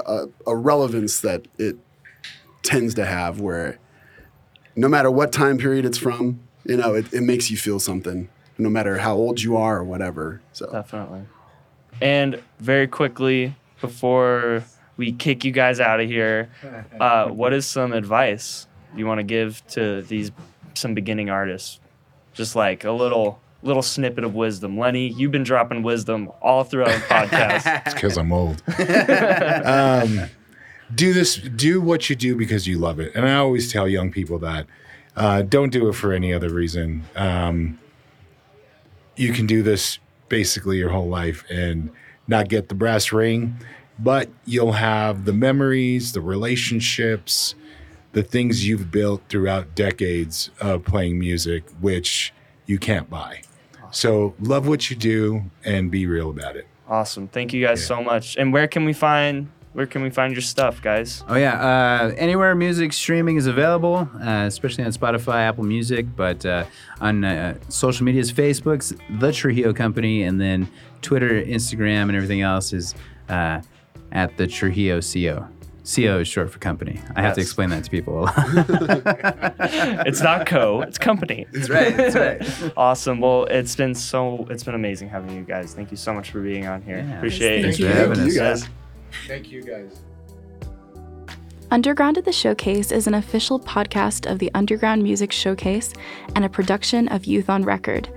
a, 0.46 0.50
a 0.50 0.56
relevance 0.56 1.20
that 1.20 1.46
it 1.58 1.76
tends 2.66 2.94
to 2.94 3.06
have, 3.06 3.40
where 3.40 3.78
no 4.74 4.88
matter 4.88 5.10
what 5.10 5.32
time 5.32 5.58
period 5.58 5.84
it's 5.84 5.98
from, 5.98 6.40
you 6.64 6.76
know, 6.76 6.94
it, 6.94 7.12
it 7.12 7.22
makes 7.22 7.50
you 7.50 7.56
feel 7.56 7.80
something, 7.80 8.28
no 8.58 8.68
matter 8.68 8.98
how 8.98 9.14
old 9.14 9.40
you 9.40 9.56
are 9.56 9.78
or 9.78 9.84
whatever. 9.84 10.42
So. 10.52 10.70
Definitely. 10.70 11.22
And 12.00 12.42
very 12.58 12.86
quickly, 12.86 13.54
before 13.80 14.64
we 14.96 15.12
kick 15.12 15.44
you 15.44 15.52
guys 15.52 15.80
out 15.80 16.00
of 16.00 16.08
here, 16.08 16.50
uh, 17.00 17.28
what 17.28 17.52
is 17.52 17.66
some 17.66 17.92
advice 17.92 18.66
you 18.94 19.06
want 19.06 19.18
to 19.18 19.24
give 19.24 19.66
to 19.68 20.02
these 20.02 20.30
some 20.74 20.94
beginning 20.94 21.30
artists? 21.30 21.80
Just 22.34 22.54
like 22.54 22.84
a 22.84 22.92
little 22.92 23.40
little 23.62 23.82
snippet 23.82 24.24
of 24.24 24.34
wisdom. 24.34 24.78
Lenny, 24.78 25.08
you've 25.08 25.32
been 25.32 25.42
dropping 25.42 25.82
wisdom 25.82 26.30
all 26.40 26.64
throughout 26.64 26.92
the 26.92 27.06
podcast. 27.06 27.82
It's 27.86 27.94
because 27.94 28.16
I'm 28.16 28.32
old. 28.32 28.62
um, 28.78 30.30
do 30.94 31.12
this. 31.12 31.36
Do 31.36 31.80
what 31.80 32.08
you 32.10 32.16
do 32.16 32.36
because 32.36 32.66
you 32.66 32.78
love 32.78 33.00
it. 33.00 33.14
And 33.14 33.26
I 33.28 33.34
always 33.36 33.72
tell 33.72 33.88
young 33.88 34.10
people 34.10 34.38
that. 34.40 34.66
Uh, 35.16 35.42
don't 35.42 35.70
do 35.70 35.88
it 35.88 35.94
for 35.94 36.12
any 36.12 36.32
other 36.32 36.50
reason. 36.50 37.04
Um, 37.16 37.78
you 39.16 39.32
can 39.32 39.46
do 39.46 39.62
this 39.62 39.98
basically 40.28 40.76
your 40.78 40.90
whole 40.90 41.08
life 41.08 41.44
and 41.50 41.90
not 42.28 42.48
get 42.48 42.68
the 42.68 42.74
brass 42.74 43.12
ring, 43.12 43.56
but 43.98 44.28
you'll 44.44 44.72
have 44.72 45.24
the 45.24 45.32
memories, 45.32 46.12
the 46.12 46.20
relationships, 46.20 47.54
the 48.12 48.22
things 48.22 48.66
you've 48.66 48.90
built 48.90 49.22
throughout 49.28 49.74
decades 49.74 50.50
of 50.60 50.84
playing 50.84 51.18
music, 51.18 51.64
which 51.80 52.32
you 52.66 52.78
can't 52.78 53.08
buy. 53.08 53.40
So 53.92 54.34
love 54.40 54.66
what 54.68 54.90
you 54.90 54.96
do 54.96 55.44
and 55.64 55.90
be 55.90 56.06
real 56.06 56.28
about 56.30 56.56
it. 56.56 56.66
awesome. 56.88 57.26
Thank 57.28 57.52
you 57.52 57.64
guys 57.64 57.80
Yeah. 57.80 57.86
so 57.86 58.02
much. 58.02 58.36
And 58.36 58.52
where 58.52 58.68
can 58.68 58.84
we 58.84 58.92
find 58.92 59.48
where 59.76 59.86
can 59.86 60.00
we 60.00 60.08
find 60.08 60.32
your 60.32 60.40
stuff, 60.40 60.80
guys? 60.80 61.22
Oh 61.28 61.36
yeah, 61.36 61.60
uh, 61.60 62.14
anywhere 62.16 62.54
music 62.54 62.94
streaming 62.94 63.36
is 63.36 63.46
available, 63.46 64.08
uh, 64.22 64.44
especially 64.46 64.84
on 64.84 64.90
Spotify, 64.90 65.40
Apple 65.46 65.64
Music, 65.64 66.06
but 66.16 66.46
uh, 66.46 66.64
on 66.98 67.22
uh, 67.22 67.58
social 67.68 68.06
medias, 68.06 68.32
Facebook's 68.32 68.94
The 69.20 69.32
Trujillo 69.32 69.74
Company, 69.74 70.22
and 70.22 70.40
then 70.40 70.66
Twitter, 71.02 71.42
Instagram, 71.42 72.04
and 72.04 72.16
everything 72.16 72.40
else 72.40 72.72
is 72.72 72.94
uh, 73.28 73.60
at 74.12 74.34
the 74.38 74.46
Trujillo 74.46 75.02
Co. 75.02 75.46
Co 75.94 76.20
is 76.20 76.26
short 76.26 76.50
for 76.50 76.58
company. 76.58 76.98
I 77.14 77.20
have 77.20 77.34
to 77.34 77.42
explain 77.42 77.68
that 77.68 77.84
to 77.84 77.90
people 77.90 78.20
a 78.20 78.22
lot. 78.22 78.34
It's 80.06 80.22
not 80.22 80.46
co, 80.46 80.80
it's 80.80 80.96
company. 80.96 81.46
that's 81.52 81.68
right. 81.68 81.94
That's 81.94 82.16
right. 82.16 82.72
Awesome. 82.78 83.20
Well, 83.20 83.44
it's 83.44 83.76
been 83.76 83.94
so 83.94 84.46
it's 84.48 84.64
been 84.64 84.74
amazing 84.74 85.10
having 85.10 85.36
you 85.36 85.42
guys. 85.42 85.74
Thank 85.74 85.90
you 85.90 85.98
so 85.98 86.14
much 86.14 86.30
for 86.30 86.40
being 86.40 86.66
on 86.66 86.80
here. 86.80 86.98
Yeah. 87.06 87.18
Appreciate 87.18 87.60
Thank 87.60 87.74
it. 87.74 87.80
you. 87.80 87.88
for 87.90 87.94
having 87.94 88.16
Thank 88.30 88.40
us. 88.40 88.68
You 89.12 89.18
guys. 89.18 89.28
Thank 89.28 89.52
you 89.52 89.62
guys. 89.62 90.00
Underground 91.70 92.16
at 92.16 92.24
the 92.24 92.32
Showcase 92.32 92.92
is 92.92 93.08
an 93.08 93.14
official 93.14 93.58
podcast 93.58 94.30
of 94.30 94.38
the 94.38 94.50
Underground 94.54 95.02
Music 95.02 95.32
Showcase 95.32 95.92
and 96.36 96.44
a 96.44 96.48
production 96.48 97.08
of 97.08 97.24
Youth 97.24 97.50
on 97.50 97.64
Record. 97.64 98.08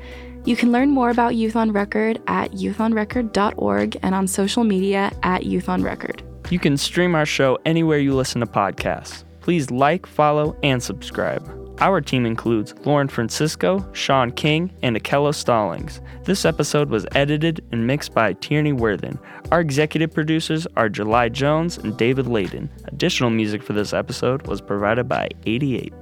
You 0.46 0.56
can 0.56 0.72
learn 0.72 0.92
more 0.92 1.10
about 1.10 1.36
Youth 1.36 1.56
on 1.56 1.72
Record 1.72 2.22
at 2.28 2.52
youthonrecord.org 2.52 3.98
and 4.04 4.16
on 4.16 4.28
social 4.28 4.64
media 4.64 5.12
at 5.24 5.46
Youth 5.46 5.68
on 5.68 5.82
Record. 5.82 6.24
You 6.52 6.60
can 6.60 6.78
stream 6.78 7.16
our 7.16 7.26
show 7.26 7.58
anywhere 7.66 7.98
you 7.98 8.14
listen 8.14 8.40
to 8.42 8.48
podcasts. 8.48 9.24
Please 9.42 9.72
like, 9.72 10.06
follow, 10.06 10.56
and 10.62 10.82
subscribe. 10.82 11.59
Our 11.82 12.02
team 12.02 12.26
includes 12.26 12.76
Lauren 12.86 13.08
Francisco, 13.08 13.86
Sean 13.94 14.32
King, 14.32 14.70
and 14.84 14.98
Akello 14.98 15.34
Stallings. 15.34 16.02
This 16.26 16.44
episode 16.44 16.90
was 16.90 17.08
edited 17.16 17.64
and 17.72 17.88
mixed 17.88 18.14
by 18.14 18.34
Tierney 18.34 18.74
Worthen. 18.74 19.18
Our 19.52 19.62
executive 19.62 20.14
producers 20.14 20.68
are 20.76 20.90
Jelie 20.90 21.30
Jones 21.30 21.78
and 21.78 21.98
David 21.98 22.26
Ladon. 22.26 22.68
Additional 22.86 23.30
music 23.30 23.64
for 23.64 23.72
this 23.72 23.94
episode 23.94 24.46
was 24.46 24.60
provided 24.60 25.08
by 25.08 25.30
88. 25.46 25.94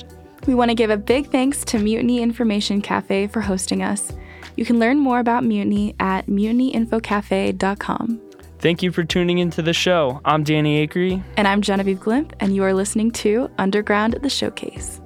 We 0.47 0.55
want 0.55 0.71
to 0.71 0.75
give 0.75 0.89
a 0.89 0.97
big 0.97 1.27
thanks 1.27 1.63
to 1.65 1.77
Mutiny 1.77 2.21
Information 2.23 2.81
Cafe 2.81 3.27
for 3.27 3.41
hosting 3.41 3.83
us. 3.83 4.11
You 4.55 4.65
can 4.65 4.79
learn 4.79 4.97
more 4.97 5.19
about 5.19 5.43
Mutiny 5.43 5.93
at 5.99 6.25
mutinyinfocafe.com. 6.25 8.21
Thank 8.59 8.81
you 8.81 8.91
for 8.91 9.03
tuning 9.03 9.37
into 9.37 9.61
the 9.61 9.73
show. 9.73 10.19
I'm 10.25 10.41
Danny 10.43 10.87
Acree. 10.87 11.23
And 11.37 11.47
I'm 11.47 11.61
Genevieve 11.61 11.99
Glimp, 11.99 12.33
and 12.39 12.55
you 12.55 12.63
are 12.63 12.73
listening 12.73 13.11
to 13.11 13.51
Underground 13.59 14.15
at 14.15 14.23
the 14.23 14.29
Showcase. 14.29 14.99